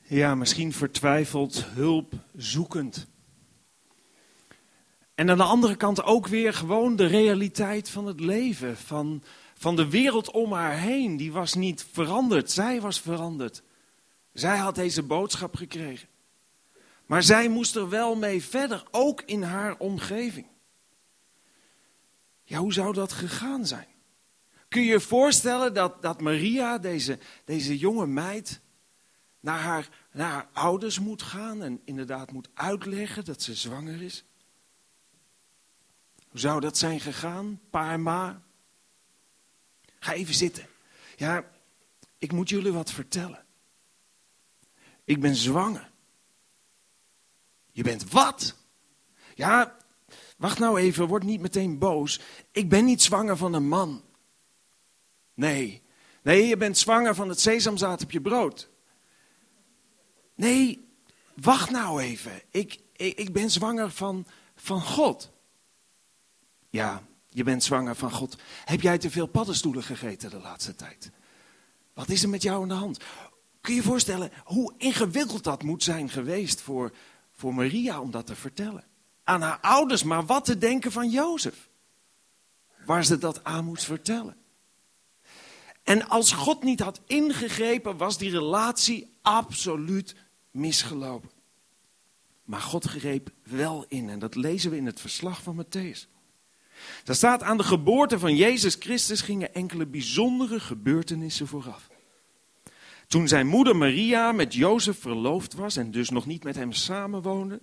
Ja, 0.10 0.36
misschien 0.36 0.74
vertwijfeld, 0.74 1.66
hulp 1.66 2.14
zoekend. 2.36 3.08
En 5.16 5.30
aan 5.30 5.38
de 5.38 5.44
andere 5.44 5.76
kant 5.76 6.04
ook 6.04 6.28
weer 6.28 6.54
gewoon 6.54 6.96
de 6.96 7.06
realiteit 7.06 7.90
van 7.90 8.06
het 8.06 8.20
leven, 8.20 8.78
van, 8.78 9.24
van 9.54 9.76
de 9.76 9.90
wereld 9.90 10.32
om 10.32 10.52
haar 10.54 10.78
heen. 10.78 11.18
Die 11.18 11.32
was 11.32 11.54
niet 11.54 11.86
veranderd, 11.92 12.52
zij 12.52 12.82
was 12.82 13.02
veranderd. 13.02 13.64
Zij 14.34 14.58
had 14.58 14.76
deze 14.76 15.04
boodschap 15.04 15.56
gekregen. 15.56 16.08
Maar 17.06 17.24
zij 17.24 17.48
moest 17.50 17.76
er 17.76 17.90
wel 17.90 18.16
mee 18.16 18.44
verder, 18.44 18.84
ook 18.92 19.22
in 19.26 19.42
haar 19.44 19.78
omgeving. 19.78 20.48
Ja, 22.44 22.58
hoe 22.58 22.74
zou 22.74 22.94
dat 22.94 23.12
gegaan 23.12 23.66
zijn? 23.66 23.88
Kun 24.68 24.82
je 24.82 24.92
je 24.92 25.00
voorstellen 25.00 25.74
dat, 25.74 26.02
dat 26.02 26.22
Maria, 26.22 26.78
deze, 26.78 27.20
deze 27.46 27.78
jonge 27.78 28.08
meid, 28.08 28.62
naar 29.40 29.60
haar, 29.60 29.90
naar 30.12 30.32
haar 30.32 30.50
ouders 30.54 31.00
moet 31.00 31.22
gaan 31.22 31.64
en 31.64 31.82
inderdaad 31.86 32.32
moet 32.32 32.50
uitleggen 32.54 33.26
dat 33.26 33.42
ze 33.42 33.56
zwanger 33.56 34.02
is? 34.02 34.24
Hoe 36.28 36.40
zou 36.40 36.60
dat 36.60 36.78
zijn 36.78 37.00
gegaan, 37.00 37.60
pa 37.70 37.92
en 37.92 38.02
ma? 38.02 38.42
Ga 40.00 40.14
even 40.14 40.34
zitten. 40.34 40.68
Ja, 41.16 41.52
ik 42.18 42.32
moet 42.32 42.50
jullie 42.50 42.72
wat 42.72 42.92
vertellen. 42.92 43.46
Ik 45.04 45.22
ben 45.22 45.36
zwanger. 45.36 45.92
Je 47.72 47.84
bent 47.84 48.12
wat? 48.12 48.56
Ja, 49.36 49.78
wacht 50.38 50.60
nou 50.60 50.80
even, 50.80 51.08
word 51.08 51.24
niet 51.24 51.42
meteen 51.42 51.78
boos. 51.78 52.20
Ik 52.52 52.70
ben 52.70 52.86
niet 52.86 53.02
zwanger 53.02 53.38
van 53.38 53.54
een 53.54 53.68
man. 53.68 54.04
Nee, 55.34 55.82
nee, 56.22 56.48
je 56.48 56.58
bent 56.58 56.78
zwanger 56.78 57.16
van 57.16 57.30
het 57.30 57.40
sesamzaad 57.40 58.04
op 58.04 58.12
je 58.12 58.22
brood. 58.22 58.70
Nee, 60.38 60.90
wacht 61.36 61.70
nou 61.70 62.02
even. 62.02 62.42
Ik, 62.52 62.80
ik, 62.96 63.18
ik 63.18 63.34
ben 63.34 63.52
zwanger 63.52 63.92
van, 63.92 64.28
van 64.56 64.82
God. 64.82 65.32
Ja, 66.70 67.04
je 67.30 67.44
bent 67.44 67.64
zwanger 67.64 67.96
van 67.96 68.12
God. 68.12 68.38
Heb 68.66 68.82
jij 68.82 68.98
te 68.98 69.10
veel 69.10 69.28
paddenstoelen 69.28 69.84
gegeten 69.84 70.30
de 70.30 70.40
laatste 70.40 70.76
tijd? 70.76 71.12
Wat 71.94 72.10
is 72.10 72.24
er 72.24 72.30
met 72.30 72.42
jou 72.42 72.62
aan 72.62 72.68
de 72.68 72.74
hand? 72.74 72.98
Kun 73.62 73.74
je 73.74 73.82
je 73.82 73.88
voorstellen 73.88 74.32
hoe 74.44 74.74
ingewikkeld 74.78 75.44
dat 75.44 75.64
moet 75.64 75.84
zijn 75.84 76.10
geweest 76.10 76.62
voor, 76.62 76.92
voor 77.32 77.54
Maria 77.54 78.02
om 78.02 78.12
dat 78.12 78.26
te 78.26 78.36
vertellen? 78.36 78.84
Aan 79.24 79.42
haar 79.42 79.60
ouders, 79.62 80.04
maar 80.04 80.26
wat 80.26 80.46
te 80.46 80.58
denken 80.58 80.92
van 80.92 81.10
Jozef? 81.10 81.70
Waar 82.86 83.06
ze 83.06 83.18
dat 83.18 83.44
aan 83.44 83.66
moest 83.66 83.84
vertellen. 83.84 84.38
En 85.84 86.08
als 86.08 86.32
God 86.32 86.64
niet 86.64 86.80
had 86.80 87.02
ingegrepen, 87.06 87.98
was 87.98 88.18
die 88.18 88.32
relatie 88.32 89.18
absoluut 89.22 90.16
misgelopen. 90.58 91.30
Maar 92.44 92.62
God 92.62 92.86
greep 92.86 93.30
wel 93.44 93.86
in. 93.88 94.10
En 94.10 94.20
dat 94.20 94.36
lezen 94.36 94.72
we 94.72 94.78
in 94.78 94.86
het 94.86 95.02
verslag 95.02 95.44
van 95.44 95.66
Matthäus. 95.66 96.08
Daar 97.04 97.16
staat 97.16 97.44
aan 97.44 97.58
de 97.58 97.64
geboorte 97.64 98.20
van 98.20 98.36
Jezus 98.36 98.76
Christus 98.80 99.22
gingen 99.22 99.54
enkele 99.54 99.86
bijzondere 99.86 100.60
gebeurtenissen 100.60 101.48
vooraf. 101.48 101.88
Toen 103.08 103.28
zijn 103.28 103.48
moeder 103.48 103.76
Maria 103.76 104.32
met 104.32 104.54
Jozef 104.54 105.00
verloofd 105.00 105.54
was 105.54 105.76
en 105.76 105.92
dus 105.92 106.10
nog 106.10 106.26
niet 106.26 106.44
met 106.44 106.56
hem 106.56 106.72
samenwoonde, 106.72 107.62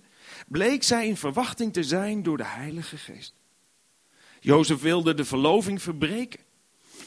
bleek 0.48 0.82
zij 0.82 1.06
in 1.06 1.16
verwachting 1.16 1.72
te 1.72 1.82
zijn 1.82 2.22
door 2.22 2.36
de 2.36 2.46
Heilige 2.46 2.96
Geest. 2.96 3.34
Jozef 4.40 4.80
wilde 4.80 5.14
de 5.14 5.24
verloving 5.24 5.82
verbreken. 5.82 6.40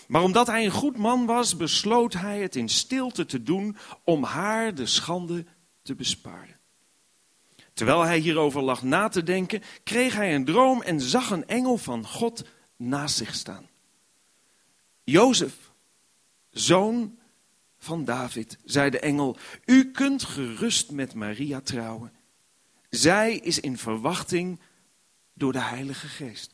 Maar 0.08 0.22
omdat 0.22 0.48
hij 0.48 0.66
een 0.66 0.72
goed 0.72 0.98
man 0.98 1.26
was, 1.26 1.56
besloot 1.56 2.14
hij 2.14 2.42
het 2.42 2.56
in 2.56 2.70
stilte 2.70 3.26
te 3.26 3.44
doen 3.44 3.78
om 4.04 4.24
haar 4.24 4.76
de 4.76 4.86
schande 4.86 5.46
te 5.88 5.96
besparen. 5.96 6.60
Terwijl 7.74 8.02
hij 8.02 8.20
hierover 8.20 8.62
lag 8.62 8.84
na 8.84 9.08
te 9.08 9.24
denken, 9.24 9.62
kreeg 9.84 10.16
hij 10.16 10.36
een 10.36 10.46
droom 10.46 10.82
en 10.82 11.02
zag 11.02 11.30
een 11.30 11.48
engel 11.48 11.78
van 11.78 12.06
God 12.08 12.46
naast 12.76 13.16
zich 13.16 13.34
staan. 13.34 13.70
Jozef, 15.04 15.72
zoon 16.50 17.20
van 17.78 18.06
David, 18.06 18.58
zei 18.64 18.90
de 18.90 19.00
engel, 19.00 19.38
u 19.66 19.92
kunt 19.92 20.24
gerust 20.24 20.92
met 20.92 21.14
Maria 21.14 21.62
trouwen. 21.62 22.12
Zij 22.90 23.36
is 23.38 23.60
in 23.60 23.78
verwachting 23.78 24.60
door 25.34 25.52
de 25.52 25.62
Heilige 25.62 26.08
Geest. 26.08 26.52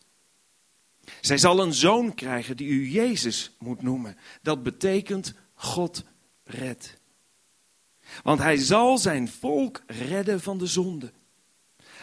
Zij 1.21 1.37
zal 1.37 1.59
een 1.59 1.73
zoon 1.73 2.13
krijgen 2.13 2.57
die 2.57 2.67
u 2.67 2.89
Jezus 2.89 3.51
moet 3.59 3.81
noemen. 3.81 4.17
Dat 4.41 4.63
betekent 4.63 5.33
God 5.53 6.03
redt. 6.43 7.01
Want 8.23 8.39
hij 8.39 8.58
zal 8.58 8.97
zijn 8.97 9.28
volk 9.28 9.82
redden 9.88 10.41
van 10.41 10.58
de 10.58 10.67
zonde. 10.67 11.12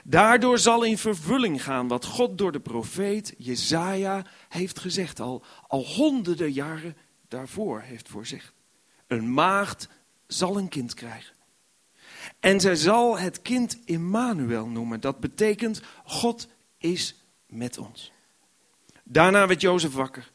Daardoor 0.04 0.58
zal 0.58 0.82
in 0.82 0.98
vervulling 0.98 1.62
gaan 1.62 1.88
wat 1.88 2.04
God 2.04 2.38
door 2.38 2.52
de 2.52 2.60
profeet 2.60 3.34
Jezaja 3.38 4.24
heeft 4.48 4.78
gezegd, 4.78 5.20
al, 5.20 5.42
al 5.66 5.84
honderden 5.84 6.52
jaren 6.52 6.96
daarvoor 7.28 7.80
heeft 7.80 8.08
voorzegd. 8.08 8.52
Een 9.06 9.32
maagd 9.32 9.88
zal 10.26 10.56
een 10.56 10.68
kind 10.68 10.94
krijgen. 10.94 11.34
En 12.40 12.60
zij 12.60 12.76
zal 12.76 13.18
het 13.18 13.42
kind 13.42 13.78
Immanuel 13.84 14.66
noemen. 14.66 15.00
Dat 15.00 15.20
betekent 15.20 15.82
God 16.04 16.48
is 16.78 17.14
met 17.46 17.78
ons. 17.78 18.12
Daarna 19.04 19.46
werd 19.46 19.60
Jozef 19.60 19.92
wakker. 19.92 20.30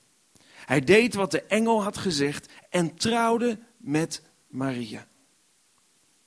Hij 0.66 0.82
deed 0.82 1.14
wat 1.14 1.32
de 1.32 1.42
engel 1.42 1.84
had 1.84 1.98
gezegd 1.98 2.50
en 2.70 2.96
trouwde 2.96 3.60
met 3.78 4.22
Maria. 4.48 5.08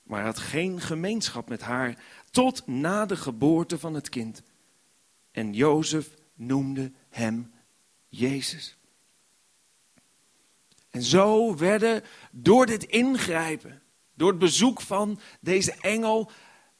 Maar 0.09 0.25
had 0.25 0.39
geen 0.39 0.81
gemeenschap 0.81 1.49
met 1.49 1.63
haar 1.63 2.05
tot 2.31 2.67
na 2.67 3.07
de 3.07 3.17
geboorte 3.17 3.79
van 3.79 3.95
het 3.95 4.09
kind. 4.09 4.43
En 5.31 5.53
Jozef 5.53 6.15
noemde 6.35 6.93
hem 7.09 7.53
Jezus. 8.09 8.77
En 10.91 11.03
zo 11.03 11.57
werden 11.57 12.03
door 12.31 12.67
dit 12.67 12.85
ingrijpen, 12.85 13.83
door 14.15 14.29
het 14.29 14.39
bezoek 14.39 14.81
van 14.81 15.21
deze 15.41 15.75
engel, 15.81 16.31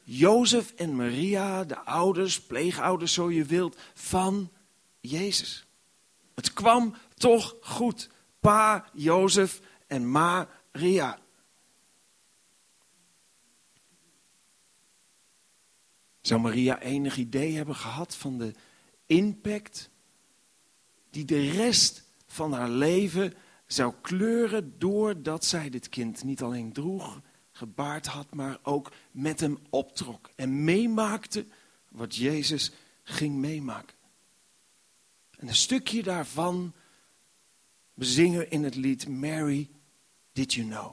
Jozef 0.03 0.73
en 0.73 0.97
Maria, 0.97 1.65
de 1.65 1.79
ouders, 1.79 2.41
pleegouders 2.41 3.13
zo 3.13 3.31
je 3.31 3.45
wilt, 3.45 3.77
van 3.95 4.53
Jezus. 5.01 5.67
Het 6.35 6.53
kwam 6.53 6.95
toch 7.15 7.57
goed. 7.61 8.11
Pa 8.41 8.89
Jozef 8.93 9.61
en 9.87 10.11
Maria. 10.11 11.19
Zou 16.29 16.41
Maria 16.41 16.81
enig 16.81 17.17
idee 17.17 17.57
hebben 17.57 17.77
gehad 17.77 18.17
van 18.17 18.39
de 18.39 18.55
impact 19.07 19.91
die 21.11 21.25
de 21.25 21.51
rest 21.51 22.05
van 22.27 22.53
haar 22.53 22.69
leven 22.69 23.35
zou 23.67 23.95
kleuren 24.01 24.79
doordat 24.79 25.45
zij 25.45 25.71
dit 25.71 25.89
kind 25.89 26.25
niet 26.25 26.43
alleen 26.43 26.73
droeg, 26.73 27.21
gebaard 27.51 28.07
had, 28.07 28.35
maar 28.35 28.59
ook 28.63 28.93
met 29.11 29.41
hem 29.41 29.59
optrok 29.71 30.31
en 30.37 30.65
meemaakte 30.65 31.47
wat 31.89 32.17
Jezus 32.17 32.73
ging 33.03 33.35
meemaken. 33.35 33.97
En 35.39 35.49
een 35.49 35.55
stukje 35.55 36.03
daarvan 36.03 36.75
bezingen 37.95 38.39
we 38.39 38.49
in 38.49 38.65
het 38.65 38.75
lied 38.75 39.09
Mary, 39.09 39.71
Did 40.33 40.55
You 40.55 40.69
Know? 40.69 40.93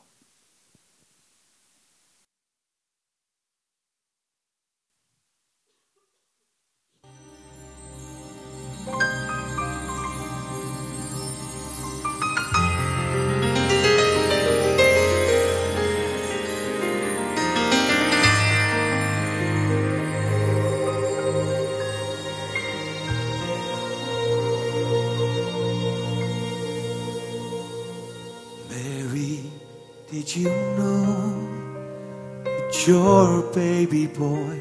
Did 30.36 30.44
you 30.44 30.50
know 30.50 32.44
that 32.44 32.88
your 32.88 33.42
baby 33.54 34.06
boy 34.06 34.60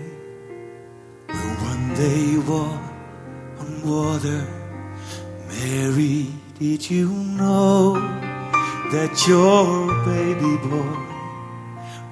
will 1.29 1.55
one 1.71 1.95
day 1.97 2.39
walk 2.39 2.83
on 3.59 3.83
water? 3.83 4.47
Mary, 5.49 6.29
did 6.61 6.89
you 6.89 7.09
know 7.09 7.95
that 8.93 9.27
your 9.27 9.89
baby 10.05 10.57
boy 10.69 10.97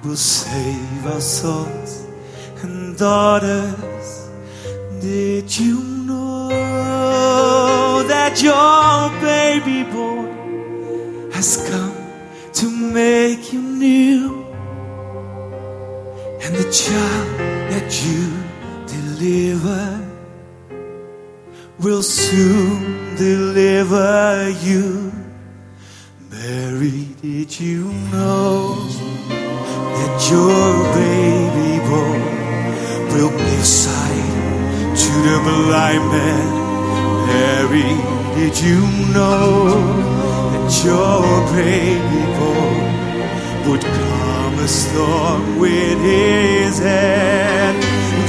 will 0.03 0.17
save 0.17 1.05
our 1.05 1.21
sons 1.21 2.05
and 2.63 2.97
daughters? 2.97 4.29
Did 4.99 5.57
you 5.57 5.81
know 6.09 6.49
that 8.09 8.41
your 8.41 9.21
baby 9.21 9.89
boy 9.89 11.31
has 11.31 11.69
come 11.69 11.82
make 12.93 13.51
you 13.51 13.61
new. 13.61 14.45
And 16.43 16.55
the 16.55 16.69
child 16.71 17.39
that 17.71 17.89
you 18.05 18.21
deliver 18.85 19.83
will 21.79 22.03
soon 22.03 23.15
deliver 23.15 24.49
you. 24.61 25.11
Mary, 26.29 27.07
did 27.21 27.59
you 27.59 27.85
know 28.11 28.75
that 29.97 30.13
your 30.31 30.73
baby 31.01 31.73
boy 31.89 32.21
will 33.13 33.31
give 33.31 33.65
sight 33.65 34.33
to 35.01 35.11
the 35.27 35.37
blind 35.43 36.05
man? 36.13 36.47
Mary, 37.27 37.91
did 38.35 38.55
you 38.59 38.81
know 39.13 40.12
your 40.81 41.21
baby 41.53 42.23
boy 42.39 43.69
would 43.69 43.81
calm 43.81 44.53
a 44.59 44.67
storm 44.67 45.59
with 45.59 45.99
his 45.99 46.79
hand? 46.79 47.77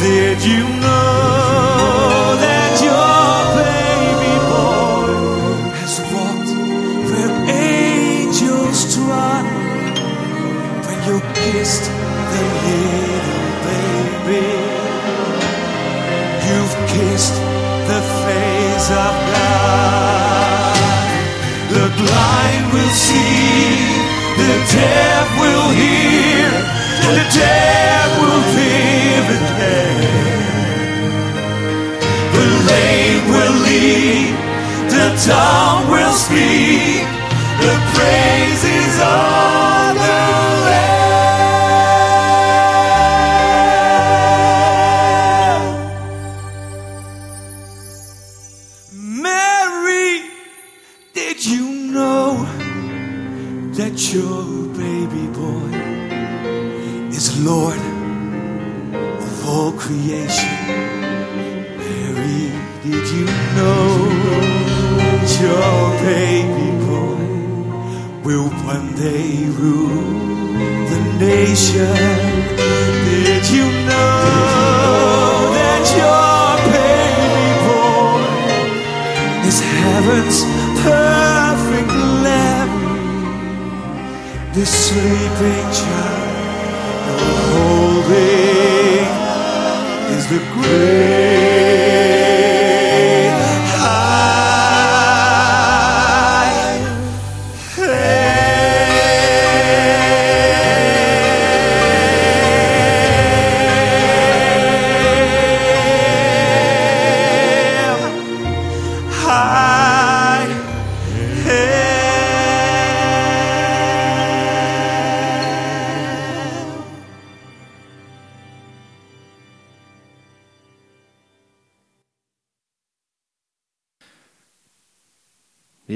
Did 0.00 0.38
you 0.44 0.62
know 0.85 2.37
that 2.44 2.72
your 2.88 3.37
baby 3.62 4.35
boy 4.52 5.14
has 5.80 5.94
walked 6.12 6.52
where 7.09 7.35
angels 7.48 8.94
trod 8.94 9.44
when 10.87 10.98
you 11.09 11.18
kissed 11.35 11.87
the 12.30 12.42
little 12.64 12.93
see, 22.94 23.74
the 24.38 24.54
deaf 24.70 25.26
will 25.42 25.68
hear, 25.74 26.46
and 27.04 27.14
the 27.18 27.26
dead 27.35 28.09
will 28.22 28.42
live 28.54 29.26
again. 29.38 30.54
The 32.35 32.46
lame 32.70 33.24
will 33.35 33.57
lead, 33.66 34.35
the 34.94 35.07
dumb 35.26 35.90
will 35.90 36.14
speak, 36.14 37.02
the 37.61 37.74
praises 37.94 38.24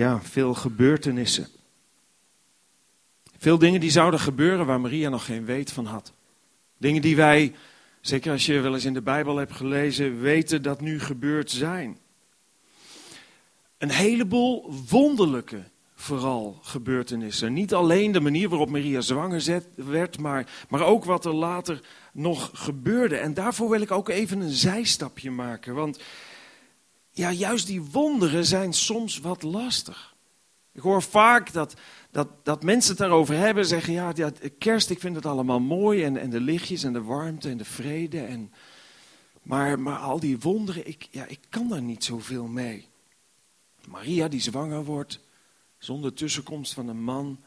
Ja, 0.08 0.20
veel 0.22 0.54
gebeurtenissen. 0.54 1.46
Veel 3.38 3.58
dingen 3.58 3.80
die 3.80 3.90
zouden 3.90 4.20
gebeuren 4.20 4.66
waar 4.66 4.80
Maria 4.80 5.08
nog 5.08 5.24
geen 5.24 5.44
weet 5.44 5.72
van 5.72 5.86
had. 5.86 6.12
Dingen 6.78 7.02
die 7.02 7.16
wij, 7.16 7.54
zeker 8.00 8.32
als 8.32 8.46
je 8.46 8.60
wel 8.60 8.74
eens 8.74 8.84
in 8.84 8.94
de 8.94 9.02
Bijbel 9.02 9.36
hebt 9.36 9.52
gelezen, 9.52 10.20
weten 10.20 10.62
dat 10.62 10.80
nu 10.80 11.00
gebeurd 11.00 11.50
zijn. 11.50 11.98
Een 13.78 13.90
heleboel 13.90 14.74
wonderlijke, 14.88 15.62
vooral 15.94 16.58
gebeurtenissen. 16.62 17.52
Niet 17.52 17.74
alleen 17.74 18.12
de 18.12 18.20
manier 18.20 18.48
waarop 18.48 18.70
Maria 18.70 19.00
zwanger 19.00 19.62
werd, 19.74 20.18
maar, 20.18 20.46
maar 20.68 20.82
ook 20.82 21.04
wat 21.04 21.24
er 21.24 21.34
later 21.34 21.80
nog 22.12 22.50
gebeurde. 22.52 23.16
En 23.16 23.34
daarvoor 23.34 23.70
wil 23.70 23.80
ik 23.80 23.90
ook 23.90 24.08
even 24.08 24.40
een 24.40 24.50
zijstapje 24.50 25.30
maken. 25.30 25.74
Want 25.74 25.98
ja, 27.18 27.32
juist 27.32 27.66
die 27.66 27.82
wonderen 27.82 28.44
zijn 28.44 28.72
soms 28.72 29.18
wat 29.18 29.42
lastig. 29.42 30.16
Ik 30.72 30.80
hoor 30.80 31.02
vaak 31.02 31.52
dat, 31.52 31.74
dat, 32.10 32.28
dat 32.42 32.62
mensen 32.62 32.90
het 32.90 32.98
daarover 32.98 33.34
hebben, 33.34 33.66
zeggen, 33.66 33.92
ja, 33.92 34.12
ja, 34.14 34.32
kerst, 34.58 34.90
ik 34.90 35.00
vind 35.00 35.16
het 35.16 35.26
allemaal 35.26 35.60
mooi 35.60 36.04
en, 36.04 36.16
en 36.16 36.30
de 36.30 36.40
lichtjes 36.40 36.82
en 36.82 36.92
de 36.92 37.02
warmte 37.02 37.48
en 37.48 37.56
de 37.56 37.64
vrede. 37.64 38.20
En, 38.20 38.52
maar, 39.42 39.80
maar 39.80 39.98
al 39.98 40.20
die 40.20 40.38
wonderen, 40.38 40.86
ik, 40.86 41.08
ja, 41.10 41.24
ik 41.26 41.40
kan 41.48 41.68
daar 41.68 41.82
niet 41.82 42.04
zoveel 42.04 42.46
mee. 42.46 42.86
Maria 43.88 44.28
die 44.28 44.40
zwanger 44.40 44.84
wordt, 44.84 45.20
zonder 45.78 46.14
tussenkomst 46.14 46.74
van 46.74 46.88
een 46.88 47.02
man. 47.02 47.40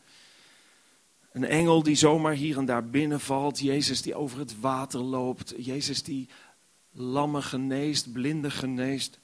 Een 1.31 1.45
engel 1.45 1.83
die 1.83 1.95
zomaar 1.95 2.33
hier 2.33 2.57
en 2.57 2.65
daar 2.65 2.89
binnenvalt. 2.89 3.59
Jezus 3.59 4.01
die 4.01 4.15
over 4.15 4.39
het 4.39 4.59
water 4.59 4.99
loopt. 4.99 5.53
Jezus 5.57 6.03
die 6.03 6.29
lammen 6.91 7.43
geneest, 7.43 8.11
blinden 8.11 8.51
geneest. 8.51 9.20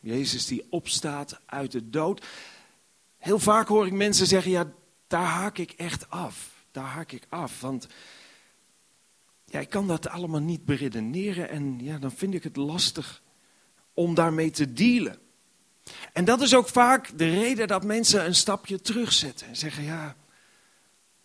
Jezus 0.00 0.46
die 0.46 0.66
opstaat 0.70 1.40
uit 1.46 1.72
de 1.72 1.90
dood. 1.90 2.26
Heel 3.18 3.38
vaak 3.38 3.68
hoor 3.68 3.86
ik 3.86 3.92
mensen 3.92 4.26
zeggen, 4.26 4.50
ja, 4.50 4.72
daar 5.06 5.26
haak 5.26 5.58
ik 5.58 5.72
echt 5.72 6.10
af. 6.10 6.64
Daar 6.70 6.84
haak 6.84 7.12
ik 7.12 7.26
af, 7.28 7.60
want 7.60 7.86
ja, 9.44 9.60
ik 9.60 9.70
kan 9.70 9.86
dat 9.86 10.08
allemaal 10.08 10.40
niet 10.40 10.64
beredeneren 10.64 11.48
en 11.48 11.78
ja, 11.80 11.98
dan 11.98 12.12
vind 12.12 12.34
ik 12.34 12.42
het 12.42 12.56
lastig 12.56 13.22
om 13.94 14.14
daarmee 14.14 14.50
te 14.50 14.72
dealen. 14.72 15.18
En 16.12 16.24
dat 16.24 16.40
is 16.40 16.54
ook 16.54 16.68
vaak 16.68 17.18
de 17.18 17.30
reden 17.30 17.68
dat 17.68 17.84
mensen 17.84 18.24
een 18.24 18.34
stapje 18.34 18.80
terugzetten 18.80 19.46
en 19.46 19.56
zeggen, 19.56 19.84
ja, 19.84 20.16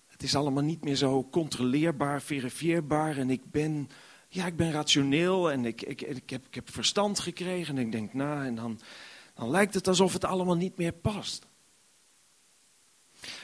het 0.07 0.23
is 0.23 0.35
allemaal 0.35 0.63
niet 0.63 0.83
meer 0.83 0.95
zo 0.95 1.27
controleerbaar, 1.31 2.21
verifieerbaar 2.21 3.17
en 3.17 3.29
ik 3.29 3.51
ben, 3.51 3.89
ja, 4.33 4.45
ik 4.45 4.55
ben 4.55 4.71
rationeel 4.71 5.51
en 5.51 5.65
ik, 5.65 5.81
ik, 5.81 6.01
ik, 6.01 6.29
heb, 6.29 6.45
ik 6.45 6.55
heb 6.55 6.71
verstand 6.71 7.19
gekregen 7.19 7.77
en 7.77 7.85
ik 7.85 7.91
denk 7.91 8.13
na 8.13 8.45
en 8.45 8.55
dan, 8.55 8.79
dan 9.33 9.49
lijkt 9.49 9.73
het 9.73 9.87
alsof 9.87 10.13
het 10.13 10.25
allemaal 10.25 10.55
niet 10.55 10.77
meer 10.77 10.91
past. 10.91 11.45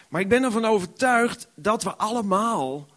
Maar 0.10 0.22
ik 0.22 0.30
ben 0.30 0.44
ervan 0.44 0.66
overtuigd 0.66 1.48
dat 1.56 1.84
we 1.84 1.96
allemaal 1.96 2.88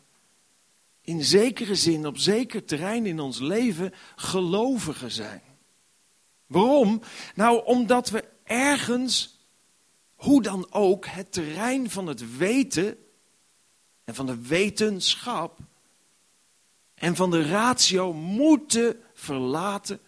in 1.01 1.25
zekere 1.25 1.75
zin, 1.75 2.07
op 2.07 2.19
zeker 2.19 2.65
terrein 2.65 3.07
in 3.07 3.21
ons 3.21 3.39
leven, 3.39 3.93
gelovigen 4.17 5.11
zijn. 5.11 5.43
Waarom? 6.47 7.03
Nou, 7.35 7.65
omdat 7.65 8.11
we 8.11 8.25
ergens, 8.45 9.39
hoe 10.15 10.43
dan 10.43 10.67
ook, 10.71 11.07
het 11.07 11.33
terrein 11.33 11.91
van 11.91 12.07
het 12.07 12.37
weten 12.37 12.97
en 14.05 14.15
van 14.15 14.27
de 14.27 14.47
wetenschap 14.47 15.59
en 17.03 17.17
van 17.17 17.31
de 17.31 17.49
ratio 17.49 18.13
moeten 18.13 18.97
verlaten 19.15 20.01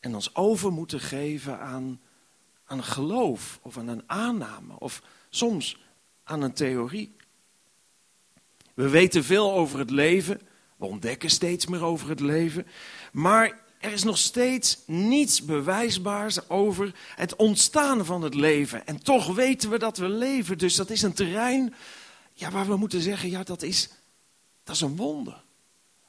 en 0.00 0.14
ons 0.14 0.34
over 0.34 0.72
moeten 0.72 1.00
geven 1.00 1.60
aan, 1.60 2.00
aan 2.64 2.84
geloof 2.84 3.58
of 3.62 3.78
aan 3.78 3.88
een 3.88 4.02
aanname 4.06 4.78
of 4.78 5.02
soms 5.30 5.80
aan 6.24 6.42
een 6.42 6.52
theorie. 6.52 7.16
We 8.74 8.88
weten 8.88 9.24
veel 9.24 9.52
over 9.52 9.78
het 9.78 9.90
leven, 9.90 10.40
we 10.76 10.86
ontdekken 10.86 11.30
steeds 11.30 11.66
meer 11.66 11.84
over 11.84 12.08
het 12.08 12.20
leven, 12.20 12.66
maar 13.12 13.60
er 13.78 13.92
is 13.92 14.02
nog 14.02 14.18
steeds 14.18 14.78
niets 14.86 15.44
bewijsbaars 15.44 16.48
over 16.48 16.94
het 17.14 17.36
ontstaan 17.36 18.04
van 18.04 18.22
het 18.22 18.34
leven. 18.34 18.86
En 18.86 19.02
toch 19.02 19.34
weten 19.34 19.70
we 19.70 19.78
dat 19.78 19.96
we 19.96 20.08
leven, 20.08 20.58
dus 20.58 20.74
dat 20.74 20.90
is 20.90 21.02
een 21.02 21.12
terrein 21.14 21.74
ja, 22.32 22.50
waar 22.50 22.66
we 22.66 22.76
moeten 22.76 23.00
zeggen, 23.00 23.30
ja, 23.30 23.42
dat 23.42 23.62
is, 23.62 23.88
dat 24.64 24.74
is 24.74 24.80
een 24.80 24.96
wonder. 24.96 25.46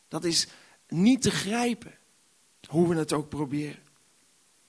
Dat 0.10 0.24
is 0.24 0.48
niet 0.88 1.22
te 1.22 1.32
grijpen, 1.32 1.98
hoe 2.68 2.88
we 2.88 2.96
het 2.96 3.14
ook 3.14 3.30
proberen. 3.30 3.88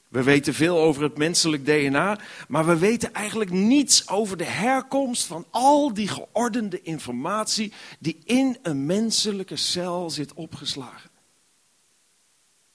We 0.09 0.23
weten 0.23 0.55
veel 0.55 0.79
over 0.79 1.03
het 1.03 1.19
menselijk 1.19 1.65
DNA, 1.65 2.19
maar 2.49 2.67
we 2.67 2.79
weten 2.79 3.13
eigenlijk 3.13 3.51
niets 3.51 4.09
over 4.09 4.37
de 4.37 4.45
herkomst 4.45 5.27
van 5.27 5.47
al 5.51 5.95
die 5.95 6.09
geordende 6.09 6.83
informatie 6.83 7.73
die 7.99 8.19
in 8.25 8.59
een 8.63 8.87
menselijke 8.87 9.57
cel 9.57 10.11
zit 10.11 10.35
opgeslagen. 10.35 11.11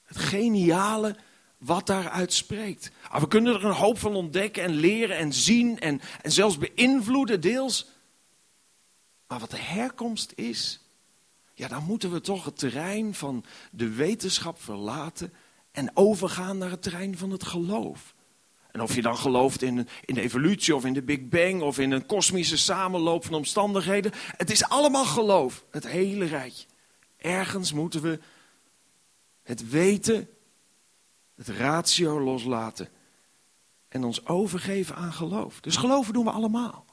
Het 0.03 0.17
geniale 0.17 1.15
wat 1.57 1.87
daaruit 1.87 2.33
spreekt. 2.33 2.91
Ah, 3.09 3.21
we 3.21 3.27
kunnen 3.27 3.53
er 3.53 3.65
een 3.65 3.71
hoop 3.71 3.99
van 3.99 4.15
ontdekken 4.15 4.63
en 4.63 4.73
leren 4.73 5.17
en 5.17 5.33
zien 5.33 5.79
en, 5.79 6.01
en 6.21 6.31
zelfs 6.31 6.57
beïnvloeden 6.57 7.41
deels. 7.41 7.87
Maar 9.27 9.39
wat 9.39 9.51
de 9.51 9.57
herkomst 9.57 10.31
is, 10.35 10.79
ja, 11.55 11.67
dan 11.67 11.83
moeten 11.83 12.11
we 12.11 12.21
toch 12.21 12.45
het 12.45 12.57
terrein 12.57 13.13
van 13.13 13.43
de 13.71 13.89
wetenschap 13.89 14.61
verlaten 14.61 15.33
en 15.71 15.91
overgaan 15.93 16.57
naar 16.57 16.69
het 16.69 16.81
terrein 16.81 17.17
van 17.17 17.31
het 17.31 17.43
geloof. 17.43 18.15
En 18.71 18.81
of 18.81 18.95
je 18.95 19.01
dan 19.01 19.17
gelooft 19.17 19.61
in, 19.61 19.87
in 20.05 20.15
de 20.15 20.21
evolutie 20.21 20.75
of 20.75 20.85
in 20.85 20.93
de 20.93 21.01
Big 21.01 21.27
Bang 21.27 21.61
of 21.61 21.79
in 21.79 21.91
een 21.91 22.05
kosmische 22.05 22.57
samenloop 22.57 23.25
van 23.25 23.33
omstandigheden, 23.33 24.11
het 24.37 24.51
is 24.51 24.63
allemaal 24.63 25.05
geloof, 25.05 25.65
het 25.71 25.87
hele 25.87 26.25
rijtje. 26.25 26.65
Ergens 27.17 27.73
moeten 27.73 28.01
we 28.01 28.19
het 29.43 29.69
weten, 29.69 30.29
het 31.35 31.47
ratio 31.47 32.21
loslaten 32.21 32.89
en 33.87 34.03
ons 34.03 34.25
overgeven 34.25 34.95
aan 34.95 35.13
geloof. 35.13 35.59
Dus 35.59 35.75
geloven 35.75 36.13
doen 36.13 36.25
we 36.25 36.31
allemaal. 36.31 36.85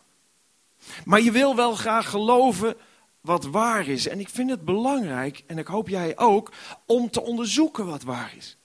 Maar 1.04 1.20
je 1.20 1.30
wil 1.30 1.56
wel 1.56 1.74
graag 1.74 2.10
geloven 2.10 2.76
wat 3.22 3.44
waar 3.44 3.88
is. 3.88 4.08
En 4.08 4.20
ik 4.20 4.28
vind 4.28 4.50
het 4.50 4.64
belangrijk, 4.64 5.42
en 5.46 5.58
ik 5.58 5.66
hoop 5.66 5.88
jij 5.88 6.18
ook, 6.18 6.52
om 6.86 7.10
te 7.10 7.22
onderzoeken 7.22 7.86
wat 7.86 8.02
waar 8.02 8.34
is. 8.36 8.56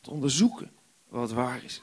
Te 0.00 0.10
onderzoeken 0.10 0.70
wat 1.08 1.32
waar 1.32 1.64
is. 1.64 1.80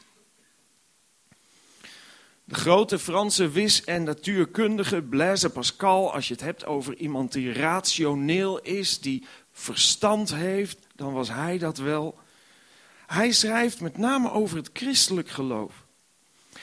De 2.43 2.55
grote 2.55 2.99
Franse 2.99 3.49
wis- 3.49 3.83
en 3.83 4.03
natuurkundige 4.03 5.01
Blaise 5.01 5.49
Pascal, 5.49 6.13
als 6.13 6.27
je 6.27 6.33
het 6.33 6.43
hebt 6.43 6.65
over 6.65 6.97
iemand 6.97 7.31
die 7.31 7.53
rationeel 7.53 8.59
is, 8.59 8.99
die 8.99 9.25
verstand 9.51 10.33
heeft, 10.33 10.87
dan 10.95 11.13
was 11.13 11.29
hij 11.29 11.57
dat 11.57 11.77
wel. 11.77 12.19
Hij 13.05 13.31
schrijft 13.31 13.81
met 13.81 13.97
name 13.97 14.31
over 14.31 14.57
het 14.57 14.69
christelijk 14.73 15.29
geloof. 15.29 15.73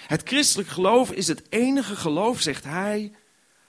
Het 0.07 0.23
christelijk 0.25 0.69
geloof 0.69 1.11
is 1.11 1.29
het 1.29 1.43
enige 1.49 1.97
geloof, 1.97 2.41
zegt 2.41 2.65
hij, 2.65 3.13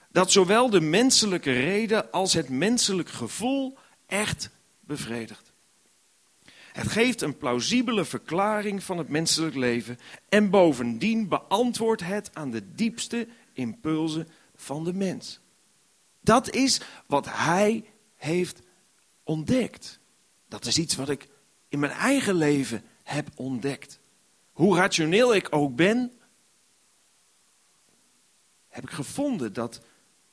dat 0.08 0.32
zowel 0.32 0.70
de 0.70 0.80
menselijke 0.80 1.52
reden 1.52 2.10
als 2.10 2.32
het 2.32 2.48
menselijk 2.48 3.08
gevoel 3.08 3.78
echt 4.06 4.50
bevredigt. 4.80 5.52
Het 6.72 6.88
geeft 6.88 7.22
een 7.22 7.36
plausibele 7.36 8.04
verklaring 8.04 8.82
van 8.82 8.98
het 8.98 9.08
menselijk 9.08 9.54
leven 9.54 9.98
en 10.28 10.50
bovendien 10.50 11.28
beantwoordt 11.28 12.02
het 12.04 12.30
aan 12.34 12.50
de 12.50 12.74
diepste 12.74 13.28
impulsen 13.52 14.28
van 14.56 14.84
de 14.84 14.92
mens. 14.92 15.40
Dat 16.20 16.50
is 16.50 16.80
wat 17.06 17.26
hij 17.28 17.84
heeft 18.16 18.60
ontdekt. 19.22 19.98
Dat 20.48 20.66
is 20.66 20.78
iets 20.78 20.94
wat 20.96 21.08
ik 21.08 21.28
in 21.68 21.78
mijn 21.78 21.92
eigen 21.92 22.34
leven 22.34 22.84
heb 23.02 23.28
ontdekt. 23.34 24.00
Hoe 24.52 24.76
rationeel 24.76 25.34
ik 25.34 25.46
ook 25.50 25.76
ben, 25.76 26.12
heb 28.68 28.82
ik 28.82 28.90
gevonden 28.90 29.52
dat, 29.52 29.80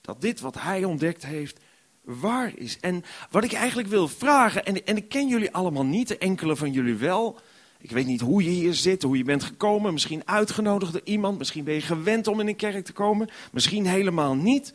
dat 0.05 0.21
dit 0.21 0.39
wat 0.39 0.61
hij 0.61 0.83
ontdekt 0.83 1.25
heeft 1.25 1.59
waar 2.01 2.57
is. 2.57 2.79
En 2.79 3.03
wat 3.31 3.43
ik 3.43 3.53
eigenlijk 3.53 3.87
wil 3.87 4.07
vragen, 4.07 4.65
en, 4.65 4.85
en 4.85 4.97
ik 4.97 5.09
ken 5.09 5.27
jullie 5.27 5.53
allemaal 5.53 5.85
niet, 5.85 6.07
de 6.07 6.17
enkele 6.17 6.55
van 6.55 6.71
jullie 6.71 6.95
wel. 6.95 7.39
Ik 7.79 7.91
weet 7.91 8.05
niet 8.05 8.21
hoe 8.21 8.43
je 8.43 8.49
hier 8.49 8.73
zit, 8.73 9.03
hoe 9.03 9.17
je 9.17 9.23
bent 9.23 9.43
gekomen. 9.43 9.93
Misschien 9.93 10.27
uitgenodigd 10.27 10.91
door 10.91 11.01
iemand, 11.03 11.37
misschien 11.37 11.63
ben 11.63 11.73
je 11.73 11.81
gewend 11.81 12.27
om 12.27 12.39
in 12.39 12.47
een 12.47 12.55
kerk 12.55 12.85
te 12.85 12.93
komen, 12.93 13.29
misschien 13.51 13.85
helemaal 13.85 14.35
niet. 14.35 14.73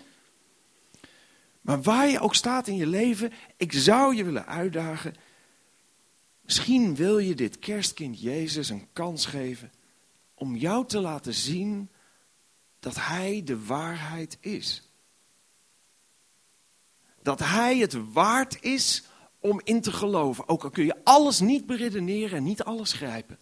Maar 1.60 1.82
waar 1.82 2.08
je 2.08 2.20
ook 2.20 2.34
staat 2.34 2.66
in 2.66 2.76
je 2.76 2.86
leven, 2.86 3.32
ik 3.56 3.72
zou 3.72 4.16
je 4.16 4.24
willen 4.24 4.46
uitdagen. 4.46 5.14
Misschien 6.42 6.94
wil 6.94 7.18
je 7.18 7.34
dit 7.34 7.58
kerstkind 7.58 8.20
Jezus 8.20 8.68
een 8.68 8.86
kans 8.92 9.26
geven 9.26 9.72
om 10.34 10.56
jou 10.56 10.86
te 10.86 11.00
laten 11.00 11.34
zien 11.34 11.90
dat 12.80 12.94
Hij 12.96 13.42
de 13.44 13.64
waarheid 13.64 14.38
is. 14.40 14.89
Dat 17.22 17.38
Hij 17.38 17.78
het 17.78 18.12
waard 18.12 18.62
is 18.62 19.04
om 19.40 19.60
in 19.64 19.80
te 19.80 19.92
geloven. 19.92 20.48
Ook 20.48 20.64
al 20.64 20.70
kun 20.70 20.84
je 20.84 21.04
alles 21.04 21.40
niet 21.40 21.66
beredeneren 21.66 22.36
en 22.36 22.44
niet 22.44 22.62
alles 22.62 22.92
grijpen. 22.92 23.38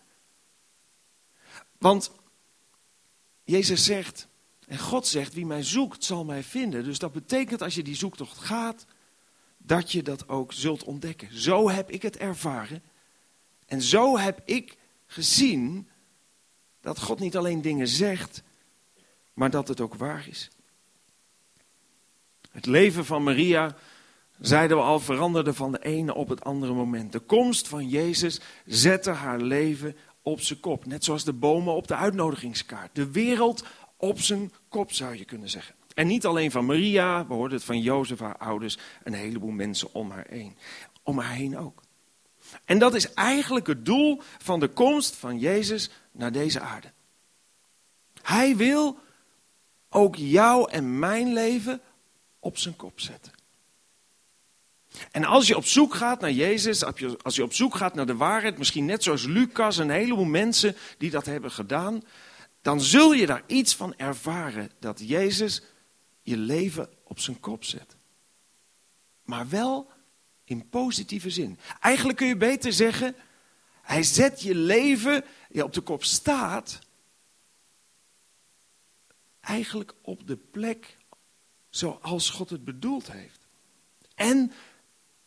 Want 1.79 2.13
Jezus 3.45 3.85
zegt, 3.85 4.29
en 4.67 4.79
God 4.79 5.07
zegt, 5.07 5.35
wie 5.35 5.47
mij 5.47 5.63
zoekt 5.63 6.05
zal 6.05 6.25
mij 6.25 6.43
vinden. 6.43 6.85
Dus 6.85 6.99
dat 6.99 7.13
betekent 7.13 7.63
als 7.63 7.75
je 7.75 7.83
die 7.83 7.95
zoektocht 7.95 8.39
gaat, 8.39 8.87
dat 9.57 9.93
je 9.93 10.03
dat 10.03 10.29
ook 10.29 10.53
zult 10.53 10.85
ontdekken. 10.85 11.41
Zo 11.41 11.71
heb 11.71 11.91
ik 11.91 12.03
het 12.03 12.17
ervaren. 12.17 12.83
En 13.67 13.83
zo 13.83 14.19
heb 14.19 14.41
ik 14.45 14.77
gezien 15.07 15.89
dat 16.81 16.99
God 16.99 17.19
niet 17.19 17.37
alleen 17.37 17.63
dingen 17.63 17.89
zegt, 17.89 18.43
maar 19.33 19.51
dat 19.51 19.69
het 19.69 19.81
ook 19.81 19.95
waar 19.95 20.29
is. 20.29 20.51
Het 22.59 22.67
leven 22.67 23.05
van 23.05 23.23
Maria, 23.23 23.75
zeiden 24.41 24.77
we 24.77 24.83
al, 24.83 25.01
veranderde 25.01 25.55
van 25.55 25.73
de 25.73 25.85
ene 25.85 26.15
op 26.15 26.29
het 26.29 26.45
andere 26.45 26.73
moment. 26.73 27.13
De 27.13 27.19
komst 27.19 27.69
van 27.69 27.89
Jezus 27.89 28.41
zette 28.67 29.11
haar 29.11 29.41
leven 29.41 29.97
op 30.23 30.41
zijn 30.41 30.61
kop. 30.61 30.87
Net 30.87 31.05
zoals 31.05 31.25
de 31.25 31.33
bomen 31.33 31.75
op 31.75 31.89
de 31.89 31.95
uitnodigingskaart. 31.95 32.95
De 32.95 33.11
wereld 33.11 33.65
op 33.97 34.21
zijn 34.21 34.53
kop 34.69 34.93
zou 34.93 35.17
je 35.17 35.25
kunnen 35.25 35.49
zeggen. 35.49 35.75
En 35.95 36.07
niet 36.07 36.27
alleen 36.27 36.51
van 36.51 36.67
Maria, 36.67 37.27
we 37.27 37.35
hoorden 37.35 37.57
het 37.57 37.67
van 37.67 37.81
Jozef, 37.81 38.19
haar 38.19 38.39
ouders, 38.39 38.79
een 39.03 39.15
heleboel 39.15 39.51
mensen 39.51 39.95
om 39.95 40.11
haar 40.11 40.27
heen. 40.29 40.57
Om 41.03 41.19
haar 41.19 41.35
heen 41.35 41.59
ook. 41.59 41.83
En 42.65 42.79
dat 42.79 42.95
is 42.95 43.13
eigenlijk 43.13 43.67
het 43.67 43.85
doel 43.85 44.21
van 44.39 44.61
de 44.61 44.69
komst 44.69 45.17
van 45.17 45.39
Jezus 45.39 45.91
naar 46.13 46.33
deze 46.33 46.61
aarde. 46.61 46.93
Hij 48.23 48.57
wil 48.57 48.99
ook 49.89 50.17
jou 50.17 50.71
en 50.71 50.99
mijn 50.99 51.33
leven 51.33 51.81
op 52.39 52.59
zijn 52.59 52.77
kop 52.77 53.01
zetten. 53.01 53.33
En 55.11 55.25
als 55.25 55.47
je 55.47 55.57
op 55.57 55.65
zoek 55.65 55.95
gaat 55.95 56.21
naar 56.21 56.33
Jezus, 56.33 56.85
als 57.23 57.37
je 57.37 57.43
op 57.43 57.53
zoek 57.53 57.75
gaat 57.75 57.95
naar 57.95 58.07
de 58.07 58.17
waarheid, 58.17 58.59
misschien 58.59 58.85
net 58.85 59.03
zoals 59.03 59.25
Lucas 59.25 59.79
en 59.79 59.85
een 59.85 59.95
heleboel 59.95 60.25
mensen 60.25 60.77
die 60.99 61.11
dat 61.11 61.27
hebben 61.27 61.51
gedaan, 61.51 62.03
dan 62.63 62.81
zul 62.81 63.13
je 63.13 63.27
daar 63.27 63.43
iets 63.47 63.75
van 63.75 63.97
ervaren 63.97 64.71
dat 64.79 65.09
Jezus 65.09 65.63
je 66.23 66.37
leven 66.37 66.89
op 67.05 67.19
zijn 67.19 67.41
kop 67.41 67.65
zet. 67.65 67.97
Maar 69.25 69.49
wel 69.49 69.91
in 70.45 70.69
positieve 70.69 71.31
zin. 71.31 71.59
Eigenlijk 71.81 72.19
kun 72.19 72.27
je 72.27 72.37
beter 72.37 72.73
zeggen, 72.73 73.17
hij 73.83 74.03
zet 74.03 74.43
je 74.43 74.55
leven, 74.55 75.25
je 75.51 75.65
op 75.65 75.73
de 75.73 75.81
kop 75.81 76.05
staat, 76.05 76.79
eigenlijk 79.41 79.95
op 80.03 80.27
de 80.27 80.37
plek 80.37 80.98
zoals 81.79 82.31
God 82.31 82.51
het 82.51 82.65
bedoeld 82.65 83.13
heeft. 83.13 83.41
En 84.15 84.53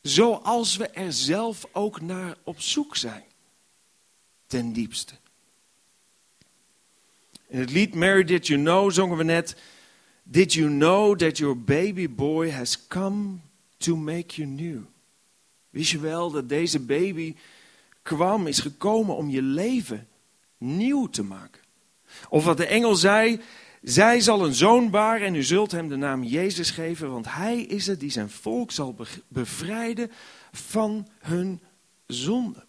zoals 0.02 0.78
we 0.78 0.88
er 0.88 1.14
zelf 1.14 1.68
ook 1.72 2.02
naar 2.02 2.38
op 2.44 2.62
zoek 2.62 2.96
zijn. 2.96 3.24
Ten 4.48 4.74
diepste. 4.74 5.14
In 7.48 7.60
het 7.60 7.72
lied 7.72 7.96
Mary 7.96 8.24
Did 8.24 8.48
You 8.48 8.60
Know 8.60 8.92
zongen 8.92 9.18
we 9.18 9.24
net. 9.24 9.56
Did 10.24 10.54
you 10.54 10.70
know 10.70 11.18
that 11.18 11.38
your 11.38 11.64
baby 11.64 12.10
boy 12.10 12.50
has 12.50 12.88
come 12.88 13.38
to 13.78 13.96
make 13.96 14.36
you 14.36 14.48
new? 14.48 14.82
Wist 15.70 15.92
je 15.92 16.00
wel 16.00 16.32
dat 16.32 16.50
deze 16.50 16.80
baby 16.80 17.36
kwam, 18.02 18.48
is 18.48 18.60
gekomen 18.60 19.16
om 19.16 19.30
je 19.30 19.42
leven 19.42 20.08
nieuw 20.58 21.08
te 21.08 21.24
maken? 21.24 21.62
Of 22.30 22.44
wat 22.44 22.58
de 22.58 22.66
engel 22.66 22.96
zei, 22.96 23.42
zij 23.82 24.20
zal 24.20 24.46
een 24.46 24.54
zoon 24.54 24.90
baren 24.90 25.28
en 25.28 25.36
u 25.36 25.44
zult 25.44 25.72
hem 25.72 25.88
de 25.88 25.96
naam 25.96 26.24
Jezus 26.24 26.72
geven, 26.72 27.12
want 27.12 27.34
hij 27.34 27.62
is 27.62 27.88
het 27.88 28.00
die 28.00 28.12
zijn 28.12 28.30
volk 28.30 28.72
zal 28.72 28.96
bevrijden 29.28 30.12
van 30.52 31.08
hun 31.20 31.62
zonde. 32.08 32.66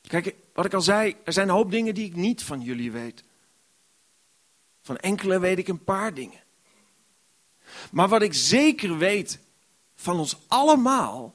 Kijk, 0.00 0.34
wat 0.54 0.64
ik 0.64 0.74
al 0.74 0.80
zei, 0.80 1.16
er 1.24 1.32
zijn 1.32 1.48
een 1.48 1.54
hoop 1.54 1.70
dingen 1.70 1.94
die 1.94 2.06
ik 2.06 2.16
niet 2.16 2.42
van 2.42 2.60
jullie 2.60 2.92
weet. 2.92 3.24
Van 4.82 4.96
enkele 4.96 5.38
weet 5.38 5.58
ik 5.58 5.68
een 5.68 5.84
paar 5.84 6.14
dingen. 6.14 6.40
Maar 7.90 8.08
wat 8.08 8.22
ik 8.22 8.34
zeker 8.34 8.98
weet 8.98 9.38
van 9.94 10.18
ons 10.18 10.36
allemaal, 10.48 11.34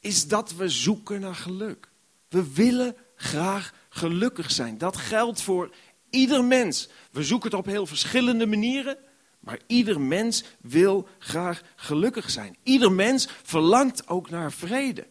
is 0.00 0.28
dat 0.28 0.54
we 0.54 0.68
zoeken 0.68 1.20
naar 1.20 1.34
geluk. 1.34 1.88
We 2.28 2.52
willen 2.52 2.96
graag 3.16 3.74
gelukkig 3.88 4.50
zijn. 4.50 4.78
Dat 4.78 4.96
geldt 4.96 5.42
voor 5.42 5.74
ieder 6.10 6.44
mens. 6.44 6.88
We 7.10 7.22
zoeken 7.22 7.50
het 7.50 7.58
op 7.58 7.66
heel 7.66 7.86
verschillende 7.86 8.46
manieren. 8.46 8.96
Maar 9.40 9.58
ieder 9.66 10.00
mens 10.00 10.44
wil 10.60 11.08
graag 11.18 11.62
gelukkig 11.76 12.30
zijn. 12.30 12.56
Ieder 12.62 12.92
mens 12.92 13.28
verlangt 13.42 14.08
ook 14.08 14.30
naar 14.30 14.52
vrede. 14.52 15.06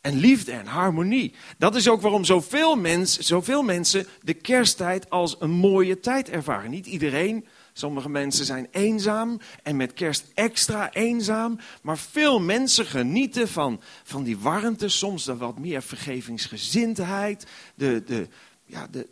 En 0.00 0.16
liefde 0.16 0.52
en 0.52 0.66
harmonie. 0.66 1.34
Dat 1.58 1.76
is 1.76 1.88
ook 1.88 2.00
waarom 2.00 2.24
zoveel, 2.24 2.76
mens, 2.76 3.18
zoveel 3.18 3.62
mensen 3.62 4.06
de 4.22 4.34
kersttijd 4.34 5.10
als 5.10 5.36
een 5.38 5.50
mooie 5.50 6.00
tijd 6.00 6.28
ervaren. 6.28 6.70
Niet 6.70 6.86
iedereen. 6.86 7.46
Sommige 7.72 8.08
mensen 8.08 8.44
zijn 8.44 8.68
eenzaam 8.70 9.40
en 9.62 9.76
met 9.76 9.92
kerst 9.92 10.24
extra 10.34 10.92
eenzaam. 10.92 11.58
Maar 11.82 11.98
veel 11.98 12.40
mensen 12.40 12.86
genieten 12.86 13.48
van, 13.48 13.80
van 14.02 14.22
die 14.22 14.38
warmte, 14.38 14.88
soms 14.88 15.24
dan 15.24 15.38
wat 15.38 15.58
meer 15.58 15.82
vergevingsgezindheid. 15.82 17.46
De, 17.74 18.02
de, 18.04 18.28
ja, 18.64 18.86
de, 18.90 19.08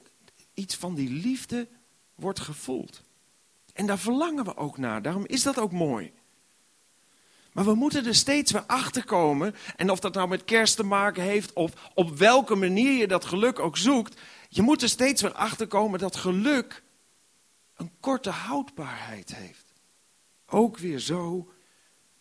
iets 0.54 0.76
van 0.76 0.94
die 0.94 1.10
liefde 1.10 1.68
wordt 2.14 2.40
gevoeld. 2.40 3.02
En 3.72 3.86
daar 3.86 3.98
verlangen 3.98 4.44
we 4.44 4.56
ook 4.56 4.78
naar. 4.78 5.02
Daarom 5.02 5.26
is 5.26 5.42
dat 5.42 5.58
ook 5.58 5.72
mooi. 5.72 6.12
Maar 7.52 7.64
we 7.64 7.74
moeten 7.74 8.06
er 8.06 8.14
steeds 8.14 8.52
weer 8.52 8.64
achter 8.66 9.04
komen. 9.04 9.54
En 9.76 9.90
of 9.90 10.00
dat 10.00 10.14
nou 10.14 10.28
met 10.28 10.44
kerst 10.44 10.76
te 10.76 10.82
maken 10.82 11.22
heeft, 11.22 11.52
of 11.52 11.72
op 11.94 12.16
welke 12.16 12.54
manier 12.54 12.92
je 12.92 13.06
dat 13.06 13.24
geluk 13.24 13.58
ook 13.58 13.76
zoekt. 13.76 14.20
Je 14.48 14.62
moet 14.62 14.82
er 14.82 14.88
steeds 14.88 15.22
weer 15.22 15.32
achter 15.32 15.66
komen 15.66 15.98
dat 15.98 16.16
geluk 16.16 16.82
een 17.76 17.90
korte 18.00 18.30
houdbaarheid 18.30 19.34
heeft. 19.34 19.72
Ook 20.46 20.78
weer 20.78 20.98
zo 20.98 21.52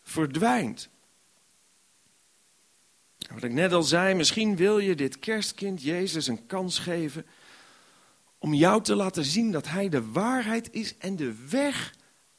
verdwijnt. 0.02 0.90
wat 3.34 3.44
ik 3.44 3.52
net 3.52 3.74
al 3.74 3.84
zei, 3.84 4.14
misschien 4.14 4.56
wil 4.56 4.80
je 4.80 4.96
dit 4.96 5.20
kerstkind 5.20 5.82
Jezus 5.82 6.28
een 6.28 6.46
kans 6.46 6.80
geven 6.80 7.26
om 8.44 8.54
jou 8.54 8.82
te 8.82 8.96
laten 8.96 9.26
zien 9.26 9.52
dat 9.52 9.68
Hij 9.68 9.90
de 9.90 10.12
waarheid 10.12 10.72
is 10.72 10.98
en 10.98 11.16
de 11.16 11.48
weg 11.50 11.96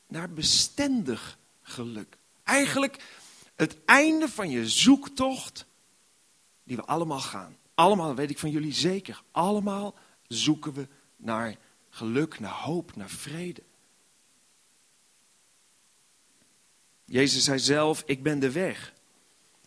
naar 0.09 0.33
bestendig 0.33 1.39
geluk. 1.63 2.17
Eigenlijk 2.43 3.05
het 3.55 3.85
einde 3.85 4.29
van 4.29 4.51
je 4.51 4.69
zoektocht 4.69 5.67
die 6.65 6.77
we 6.77 6.85
allemaal 6.85 7.21
gaan. 7.21 7.57
Allemaal, 7.75 8.15
weet 8.15 8.31
ik 8.31 8.39
van 8.39 8.51
jullie 8.51 8.73
zeker, 8.73 9.23
allemaal 9.31 9.95
zoeken 10.27 10.73
we 10.73 10.89
naar 11.17 11.57
geluk, 11.89 12.41
naar 12.41 12.63
hoop, 12.63 12.97
naar 12.97 13.11
vrede. 13.11 13.63
Jezus 17.05 17.45
zei 17.45 17.59
zelf, 17.59 18.03
ik 18.07 18.23
ben 18.23 18.39
de 18.39 18.53
weg, 18.53 18.95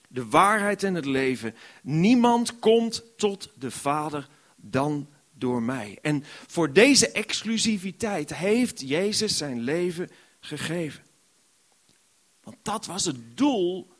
de 0.10 0.26
waarheid 0.26 0.84
en 0.84 0.94
het 0.94 1.06
leven. 1.06 1.56
Niemand 1.82 2.60
komt 2.60 3.04
tot 3.16 3.52
de 3.56 3.72
Vader 3.72 4.30
dan 4.56 5.08
door 5.40 5.62
mij. 5.62 5.98
En 6.02 6.24
voor 6.48 6.74
deze 6.74 7.12
exclusiviteit 7.12 8.36
heeft 8.36 8.82
Jezus 8.82 9.38
zijn 9.38 9.60
leven 9.60 10.10
gegeven. 10.40 11.04
Want 12.44 12.58
dat 12.62 12.86
was 12.86 13.06
het 13.06 13.38
doel 13.38 13.94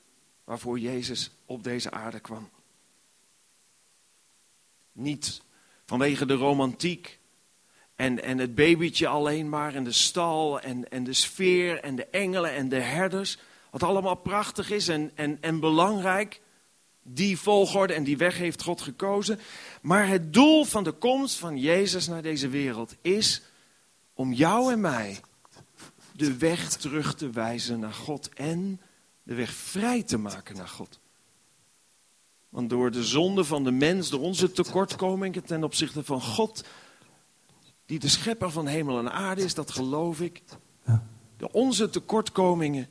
waarvoor 0.44 0.80
Jezus 0.80 1.32
op 1.46 1.64
deze 1.64 1.92
aarde 1.92 2.20
kwam. 2.20 2.50
Niet 4.92 5.42
vanwege 5.86 6.26
de 6.26 6.34
romantiek 6.34 7.20
en, 7.96 8.24
en 8.24 8.38
het 8.38 8.56
babytje 8.56 9.08
alleen 9.08 9.50
maar 9.50 9.76
en 9.76 9.84
de 9.84 9.92
stal 9.92 10.60
en, 10.60 10.90
en 10.90 11.04
de 11.04 11.14
sfeer 11.14 11.80
en 11.80 11.96
de 11.96 12.06
engelen 12.06 12.54
en 12.54 12.70
de 12.70 12.80
herders. 12.80 13.38
Wat 13.72 13.84
allemaal 13.84 14.16
prachtig 14.16 14.70
is 14.72 14.88
en, 14.88 15.12
en, 15.16 15.38
en 15.42 15.60
belangrijk. 15.60 16.42
Die 17.10 17.38
volgorde 17.40 17.94
en 17.94 18.04
die 18.04 18.18
weg 18.18 18.38
heeft 18.38 18.64
God 18.64 18.82
gekozen. 18.82 19.40
Maar 19.82 20.08
het 20.08 20.34
doel 20.34 20.64
van 20.64 20.84
de 20.84 20.92
komst 20.92 21.36
van 21.36 21.58
Jezus 21.58 22.08
naar 22.08 22.22
deze 22.22 22.50
wereld 22.50 22.96
is 23.02 23.42
om 24.14 24.34
jou 24.34 24.72
en 24.72 24.82
mij 24.82 25.20
de 26.12 26.38
weg 26.38 26.70
terug 26.70 27.16
te 27.16 27.30
wijzen 27.30 27.80
naar 27.80 27.94
God 27.94 28.30
en 28.34 28.82
de 29.24 29.34
weg 29.34 29.52
vrij 29.52 30.04
te 30.04 30.18
maken 30.18 30.56
naar 30.56 30.68
God. 30.68 31.00
Want 32.50 32.70
door 32.70 32.92
de 32.92 33.04
zonde 33.04 33.44
van 33.44 33.64
de 33.64 33.72
mens, 33.72 34.10
door 34.10 34.20
onze 34.20 34.52
tekortkomingen 34.52 35.44
ten 35.44 35.64
opzichte 35.64 36.04
van 36.04 36.22
God, 36.22 36.64
die 37.86 38.00
de 38.00 38.08
schepper 38.08 38.52
van 38.52 38.68
hemel 38.68 39.00
en 39.00 39.12
aarde 39.12 39.44
is, 39.44 39.54
dat 39.54 39.72
geloof 39.72 40.22
ik. 40.22 40.44
Door 41.38 41.50
onze 41.52 41.90
tekortkomingen 41.90 42.88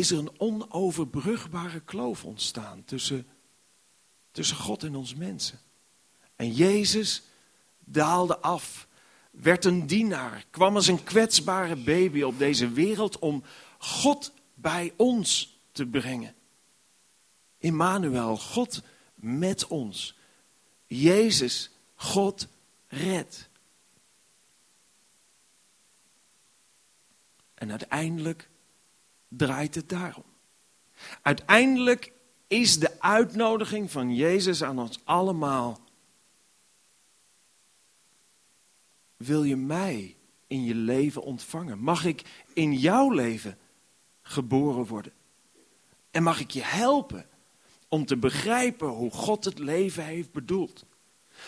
is 0.00 0.10
er 0.10 0.18
een 0.18 0.40
onoverbrugbare 0.40 1.80
kloof 1.80 2.24
ontstaan 2.24 2.84
tussen, 2.84 3.26
tussen 4.30 4.56
God 4.56 4.82
en 4.82 4.96
ons 4.96 5.14
mensen. 5.14 5.58
En 6.36 6.52
Jezus 6.52 7.22
daalde 7.78 8.38
af, 8.38 8.88
werd 9.30 9.64
een 9.64 9.86
dienaar, 9.86 10.44
kwam 10.50 10.74
als 10.74 10.86
een 10.86 11.04
kwetsbare 11.04 11.76
baby 11.76 12.22
op 12.22 12.38
deze 12.38 12.70
wereld 12.70 13.18
om 13.18 13.44
God 13.78 14.32
bij 14.54 14.92
ons 14.96 15.58
te 15.72 15.86
brengen. 15.86 16.34
Immanuel, 17.58 18.36
God 18.36 18.82
met 19.14 19.66
ons. 19.66 20.18
Jezus, 20.86 21.70
God 21.94 22.48
redt. 22.88 23.48
En 27.54 27.70
uiteindelijk 27.70 28.49
draait 29.30 29.74
het 29.74 29.88
daarom. 29.88 30.24
Uiteindelijk 31.22 32.12
is 32.46 32.78
de 32.78 33.00
uitnodiging 33.00 33.90
van 33.90 34.14
Jezus 34.14 34.62
aan 34.62 34.78
ons 34.78 35.00
allemaal. 35.04 35.80
Wil 39.16 39.44
je 39.44 39.56
mij 39.56 40.16
in 40.46 40.64
je 40.64 40.74
leven 40.74 41.22
ontvangen? 41.22 41.78
Mag 41.78 42.04
ik 42.04 42.44
in 42.52 42.72
jouw 42.72 43.10
leven 43.10 43.58
geboren 44.22 44.86
worden? 44.86 45.12
En 46.10 46.22
mag 46.22 46.40
ik 46.40 46.50
je 46.50 46.62
helpen 46.62 47.26
om 47.88 48.06
te 48.06 48.16
begrijpen 48.16 48.88
hoe 48.88 49.10
God 49.10 49.44
het 49.44 49.58
leven 49.58 50.04
heeft 50.04 50.32
bedoeld? 50.32 50.84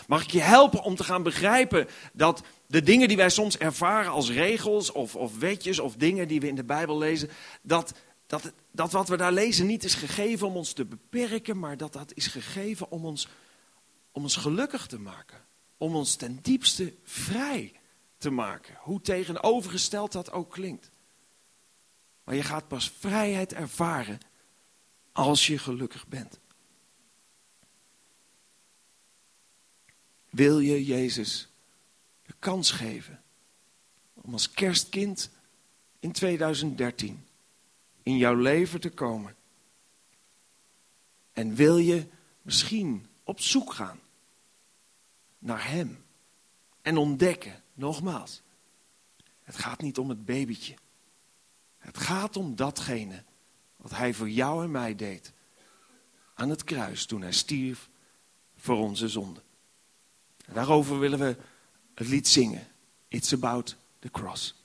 Mag 0.07 0.23
ik 0.23 0.31
je 0.31 0.41
helpen 0.41 0.83
om 0.83 0.95
te 0.95 1.03
gaan 1.03 1.23
begrijpen 1.23 1.87
dat 2.13 2.43
de 2.67 2.81
dingen 2.81 3.07
die 3.07 3.17
wij 3.17 3.29
soms 3.29 3.57
ervaren 3.57 4.11
als 4.11 4.31
regels 4.31 4.91
of, 4.91 5.15
of 5.15 5.37
wetjes 5.37 5.79
of 5.79 5.95
dingen 5.95 6.27
die 6.27 6.39
we 6.39 6.47
in 6.47 6.55
de 6.55 6.63
Bijbel 6.63 6.97
lezen, 6.97 7.29
dat, 7.61 7.93
dat, 8.27 8.51
dat 8.71 8.91
wat 8.91 9.07
we 9.07 9.17
daar 9.17 9.31
lezen 9.31 9.65
niet 9.65 9.83
is 9.83 9.95
gegeven 9.95 10.47
om 10.47 10.55
ons 10.55 10.73
te 10.73 10.85
beperken, 10.85 11.59
maar 11.59 11.77
dat 11.77 11.93
dat 11.93 12.11
is 12.13 12.27
gegeven 12.27 12.91
om 12.91 13.05
ons, 13.05 13.27
om 14.11 14.23
ons 14.23 14.35
gelukkig 14.35 14.87
te 14.87 14.99
maken. 14.99 15.41
Om 15.77 15.95
ons 15.95 16.15
ten 16.15 16.39
diepste 16.41 16.93
vrij 17.03 17.71
te 18.17 18.29
maken. 18.29 18.75
Hoe 18.79 19.01
tegenovergesteld 19.01 20.11
dat 20.11 20.31
ook 20.31 20.51
klinkt. 20.51 20.91
Maar 22.23 22.35
je 22.35 22.43
gaat 22.43 22.67
pas 22.67 22.91
vrijheid 22.99 23.53
ervaren 23.53 24.19
als 25.11 25.47
je 25.47 25.57
gelukkig 25.57 26.07
bent. 26.07 26.39
Wil 30.33 30.59
je 30.59 30.85
Jezus 30.85 31.47
de 32.21 32.33
kans 32.39 32.71
geven 32.71 33.23
om 34.13 34.33
als 34.33 34.51
kerstkind 34.51 35.29
in 35.99 36.11
2013 36.11 37.25
in 38.03 38.17
jouw 38.17 38.35
leven 38.35 38.79
te 38.79 38.89
komen? 38.89 39.35
En 41.33 41.55
wil 41.55 41.77
je 41.77 42.07
misschien 42.41 43.07
op 43.23 43.39
zoek 43.39 43.73
gaan 43.73 43.99
naar 45.39 45.69
Hem 45.69 46.03
en 46.81 46.97
ontdekken, 46.97 47.63
nogmaals, 47.73 48.41
het 49.43 49.55
gaat 49.55 49.81
niet 49.81 49.97
om 49.97 50.09
het 50.09 50.25
babytje. 50.25 50.75
Het 51.77 51.97
gaat 51.97 52.37
om 52.37 52.55
datgene 52.55 53.23
wat 53.77 53.91
Hij 53.91 54.13
voor 54.13 54.29
jou 54.29 54.63
en 54.63 54.71
mij 54.71 54.95
deed 54.95 55.33
aan 56.33 56.49
het 56.49 56.63
kruis 56.63 57.05
toen 57.05 57.21
Hij 57.21 57.33
stierf 57.33 57.89
voor 58.55 58.77
onze 58.77 59.07
zonde. 60.45 60.59
Daarover 60.59 60.99
willen 60.99 61.19
we 61.19 61.35
het 61.95 62.07
lied 62.07 62.27
zingen. 62.27 62.67
It's 63.07 63.33
about 63.33 63.75
the 63.99 64.11
cross. 64.11 64.62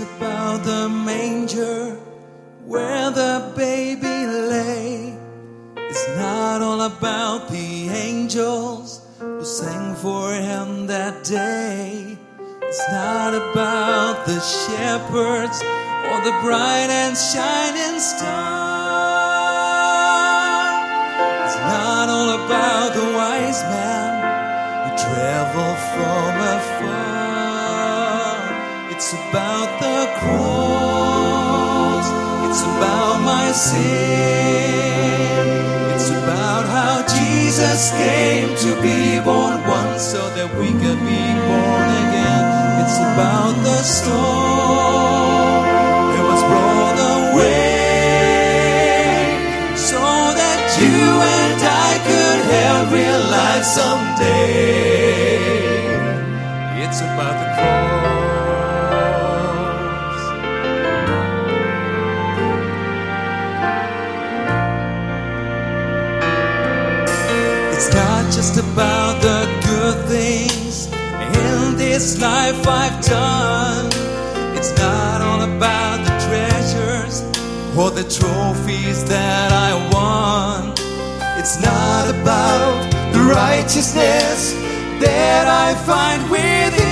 About 0.00 0.64
the 0.64 0.88
manger 0.88 1.96
where 2.64 3.10
the 3.10 3.52
baby 3.56 4.26
lay. 4.26 5.16
It's 5.76 6.08
not 6.16 6.62
all 6.62 6.82
about 6.82 7.48
the 7.50 7.88
angels 7.88 9.06
who 9.18 9.44
sang 9.44 9.94
for 9.96 10.32
him 10.32 10.86
that 10.86 11.24
day. 11.24 12.16
It's 12.62 12.92
not 12.92 13.34
about 13.34 14.26
the 14.26 14.40
shepherds 14.40 15.60
or 16.10 16.18
the 16.24 16.36
bright 16.40 16.90
and 17.02 17.16
shining 17.16 18.00
star. 18.00 19.10
It's 21.44 21.56
not 21.56 22.08
all 22.08 22.30
about 22.44 22.94
the 22.94 23.06
wise 23.18 23.62
man 23.64 24.10
who 24.82 24.90
traveled 24.96 25.78
from 25.92 26.32
afar. 26.56 27.09
It's 29.02 29.14
about 29.14 29.80
the 29.80 30.12
cross. 30.20 32.04
It's 32.50 32.60
about 32.60 33.22
my 33.24 33.50
sin. 33.50 33.80
It's 35.94 36.10
about 36.10 36.68
how 36.68 37.00
Jesus 37.08 37.92
came 37.92 38.54
to 38.56 38.76
be 38.82 39.18
born 39.24 39.66
once 39.66 40.02
so 40.04 40.28
that 40.36 40.54
we 40.60 40.68
could 40.82 41.00
be 41.00 41.24
born 41.48 41.88
again. 42.04 42.44
It's 42.84 42.98
about 43.00 43.56
the 43.64 43.80
storm 43.80 45.64
that 46.12 46.24
was 46.30 46.42
brought 46.52 47.00
away 47.16 47.72
so 49.80 49.96
that 49.96 50.76
you 50.76 51.00
and 51.40 51.60
I 51.88 51.92
could 52.04 52.40
have 52.52 52.92
real 52.92 53.22
life 53.32 53.64
someday. 53.64 55.40
It's 56.84 57.00
about 57.00 57.40
the 57.40 57.48
cross. 57.56 57.79
About 68.72 69.20
the 69.20 69.40
good 69.66 70.06
things 70.06 70.86
in 70.86 71.76
this 71.76 72.20
life 72.20 72.66
I've 72.66 73.04
done. 73.04 73.86
It's 74.56 74.72
not 74.78 75.20
all 75.20 75.42
about 75.42 75.98
the 76.06 76.14
treasures 76.26 77.22
or 77.76 77.90
the 77.90 78.04
trophies 78.04 79.04
that 79.04 79.50
I 79.52 79.70
won. 79.92 80.72
It's 81.38 81.60
not 81.60 82.10
about 82.14 82.92
the 83.12 83.20
righteousness 83.20 84.52
that 85.00 85.46
I 85.48 85.74
find 85.88 86.30
within. 86.30 86.90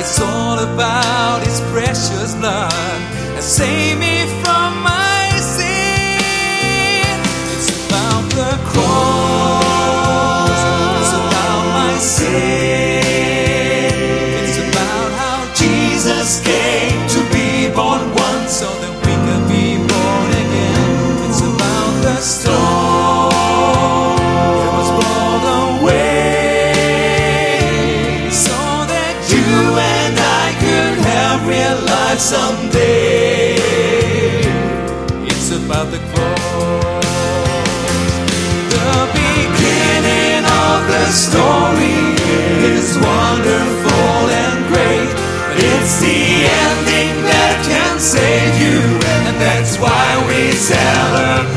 It's 0.00 0.20
all 0.20 0.58
about 0.58 1.46
His 1.46 1.60
precious 1.72 2.34
blood 2.34 2.98
that 3.34 3.42
saved 3.42 4.00
me 4.00 4.26
from 4.42 4.65
someday. 32.26 33.54
It's 35.30 35.52
about 35.52 35.86
the 35.94 36.02
cross, 36.10 37.06
the 38.74 38.94
beginning 39.14 40.42
of 40.42 40.78
the 40.90 41.06
story 41.12 42.02
is 42.74 42.98
wonderful 42.98 44.18
and 44.42 44.58
great, 44.66 45.10
but 45.46 45.56
it's 45.70 46.00
the 46.00 46.50
ending 46.66 47.14
that 47.30 47.62
can 47.62 48.00
save 48.00 48.54
you, 48.58 48.76
and 49.22 49.36
that's 49.40 49.78
why 49.78 50.06
we 50.26 50.50
celebrate. 50.50 51.55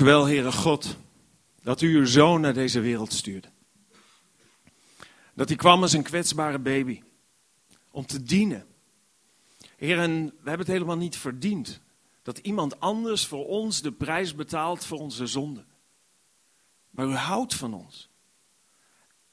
Wel, 0.00 0.26
Heere 0.26 0.52
God, 0.52 0.96
dat 1.62 1.80
u 1.80 1.96
uw 1.96 2.06
zoon 2.06 2.40
naar 2.40 2.54
deze 2.54 2.80
wereld 2.80 3.12
stuurde. 3.12 3.48
Dat 5.34 5.48
hij 5.48 5.56
kwam 5.56 5.82
als 5.82 5.92
een 5.92 6.02
kwetsbare 6.02 6.58
baby 6.58 7.02
om 7.90 8.06
te 8.06 8.22
dienen. 8.22 8.66
Heer, 9.76 9.98
en 9.98 10.24
we 10.24 10.48
hebben 10.48 10.58
het 10.58 10.66
helemaal 10.66 10.96
niet 10.96 11.16
verdiend 11.16 11.80
dat 12.22 12.38
iemand 12.38 12.80
anders 12.80 13.26
voor 13.26 13.46
ons 13.46 13.82
de 13.82 13.92
prijs 13.92 14.34
betaalt 14.34 14.84
voor 14.84 14.98
onze 14.98 15.26
zonde. 15.26 15.64
Maar 16.90 17.06
u 17.06 17.14
houdt 17.14 17.54
van 17.54 17.74
ons. 17.74 18.10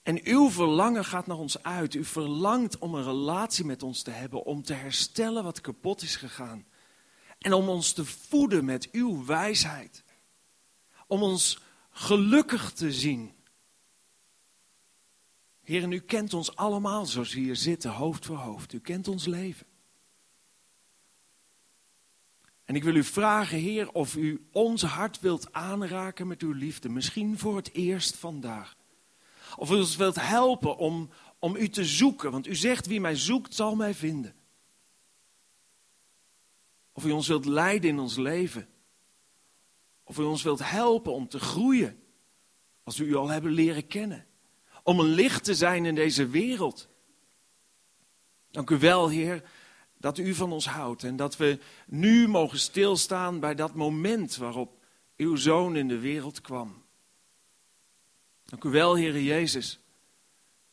En 0.03 0.19
uw 0.23 0.49
verlangen 0.49 1.05
gaat 1.05 1.27
naar 1.27 1.37
ons 1.37 1.63
uit. 1.63 1.93
U 1.93 2.03
verlangt 2.03 2.77
om 2.77 2.95
een 2.95 3.03
relatie 3.03 3.65
met 3.65 3.83
ons 3.83 4.01
te 4.01 4.11
hebben, 4.11 4.43
om 4.43 4.63
te 4.63 4.73
herstellen 4.73 5.43
wat 5.43 5.61
kapot 5.61 6.01
is 6.01 6.15
gegaan. 6.15 6.65
En 7.39 7.53
om 7.53 7.69
ons 7.69 7.93
te 7.93 8.05
voeden 8.05 8.65
met 8.65 8.91
uw 8.91 9.25
wijsheid. 9.25 10.05
Om 11.07 11.23
ons 11.23 11.59
gelukkig 11.91 12.71
te 12.71 12.91
zien. 12.91 13.31
Heer, 15.63 15.91
u 15.91 15.99
kent 15.99 16.33
ons 16.33 16.55
allemaal 16.55 17.05
zoals 17.05 17.33
we 17.33 17.39
hier 17.39 17.55
zitten, 17.55 17.91
hoofd 17.91 18.25
voor 18.25 18.37
hoofd. 18.37 18.73
U 18.73 18.79
kent 18.79 19.07
ons 19.07 19.25
leven. 19.25 19.65
En 22.67 22.75
ik 22.75 22.83
wil 22.83 22.95
u 22.95 23.03
vragen, 23.03 23.57
Heer, 23.57 23.91
of 23.91 24.15
u 24.15 24.47
ons 24.51 24.81
hart 24.81 25.19
wilt 25.19 25.53
aanraken 25.53 26.27
met 26.27 26.41
uw 26.41 26.51
liefde. 26.51 26.89
Misschien 26.89 27.37
voor 27.37 27.55
het 27.55 27.73
eerst 27.73 28.15
vandaag. 28.15 28.75
Of 29.55 29.71
u 29.71 29.75
ons 29.75 29.95
wilt 29.95 30.15
helpen 30.15 30.77
om, 30.77 31.09
om 31.39 31.55
u 31.55 31.69
te 31.69 31.85
zoeken. 31.85 32.31
Want 32.31 32.47
u 32.47 32.55
zegt, 32.55 32.85
wie 32.85 33.01
mij 33.01 33.15
zoekt, 33.15 33.55
zal 33.55 33.75
mij 33.75 33.93
vinden. 33.93 34.35
Of 36.91 37.05
u 37.05 37.11
ons 37.11 37.27
wilt 37.27 37.45
leiden 37.45 37.89
in 37.89 37.99
ons 37.99 38.15
leven. 38.15 38.67
Of 40.07 40.17
u 40.17 40.23
ons 40.23 40.43
wilt 40.43 40.69
helpen 40.69 41.13
om 41.13 41.27
te 41.27 41.39
groeien. 41.39 42.03
Als 42.83 42.97
we 42.97 43.05
u 43.05 43.15
al 43.15 43.27
hebben 43.27 43.51
leren 43.51 43.87
kennen. 43.87 44.25
Om 44.83 44.99
een 44.99 45.09
licht 45.09 45.43
te 45.43 45.55
zijn 45.55 45.85
in 45.85 45.95
deze 45.95 46.27
wereld. 46.27 46.89
Dank 48.51 48.69
u 48.69 48.77
wel, 48.77 49.09
Heer, 49.09 49.49
dat 49.97 50.17
u 50.17 50.33
van 50.33 50.51
ons 50.51 50.67
houdt. 50.67 51.03
En 51.03 51.15
dat 51.15 51.37
we 51.37 51.59
nu 51.85 52.27
mogen 52.27 52.59
stilstaan 52.59 53.39
bij 53.39 53.55
dat 53.55 53.73
moment 53.73 54.35
waarop 54.35 54.83
uw 55.17 55.35
zoon 55.35 55.75
in 55.75 55.87
de 55.87 55.99
wereld 55.99 56.41
kwam. 56.41 56.83
Dank 58.45 58.63
u 58.63 58.69
wel, 58.69 58.97
Heere 58.97 59.23
Jezus, 59.23 59.79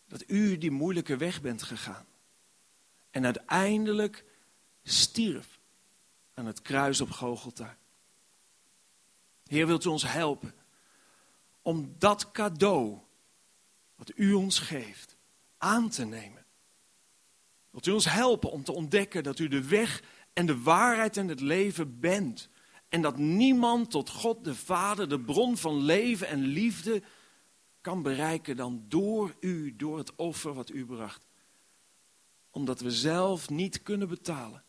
dat 0.09 0.25
u 0.27 0.59
die 0.59 0.71
moeilijke 0.71 1.17
weg 1.17 1.41
bent 1.41 1.63
gegaan. 1.63 2.07
En 3.11 3.25
uiteindelijk 3.25 4.25
stierf 4.83 5.61
aan 6.35 6.47
het 6.47 6.63
kruis 6.63 7.01
op 7.01 7.11
Gogolta. 7.11 7.77
Heer, 9.47 9.67
wilt 9.67 9.85
u 9.85 9.89
ons 9.89 10.13
helpen 10.13 10.55
om 11.63 11.95
dat 11.99 12.33
cadeau 12.33 12.99
wat 13.95 14.13
u 14.15 14.33
ons 14.33 14.59
geeft 14.59 15.17
aan 15.59 15.89
te 15.89 16.05
nemen? 16.05 16.45
Wilt 17.71 17.87
u 17.87 17.91
ons 17.91 18.11
helpen 18.11 18.51
om 18.51 18.65
te 18.65 18.73
ontdekken 18.73 19.23
dat 19.23 19.39
u 19.39 19.49
de 19.49 19.65
weg 19.65 20.03
en 20.33 20.47
de 20.47 20.63
waarheid 20.63 21.17
en 21.17 21.29
het 21.29 21.41
leven 21.41 22.01
bent? 22.01 22.49
En 22.89 23.03
dat 23.03 23.17
niemand 23.17 23.91
tot 23.91 24.11
God 24.11 24.45
de 24.45 24.55
Vader, 24.55 25.09
de 25.09 25.21
bron 25.21 25.57
van 25.57 25.77
leven 25.77 26.29
en 26.29 26.41
liefde, 26.41 27.03
kan 27.81 28.03
bereiken 28.03 28.57
dan 28.57 28.85
door 28.89 29.37
u, 29.41 29.77
door 29.77 29.99
het 29.99 30.15
offer 30.15 30.55
wat 30.55 30.71
u 30.71 30.87
bracht. 30.87 31.27
Omdat 32.51 32.81
we 32.81 32.91
zelf 32.91 33.51
niet 33.51 33.83
kunnen 33.83 34.09
betalen, 34.09 34.65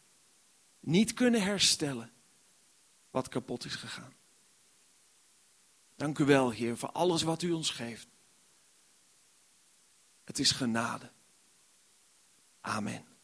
niet 0.80 1.14
kunnen 1.14 1.42
herstellen 1.42 2.12
wat 3.10 3.28
kapot 3.28 3.66
is 3.66 3.76
gegaan. 3.76 4.14
Dank 5.96 6.20
u 6.20 6.26
wel, 6.26 6.52
Heer, 6.52 6.78
voor 6.78 6.91
alles 6.91 7.22
wat 7.22 7.41
u 7.41 7.52
ons 7.52 7.70
geeft. 7.70 8.08
Het 10.24 10.39
is 10.39 10.52
genade. 10.52 11.10
Amen. 12.62 13.14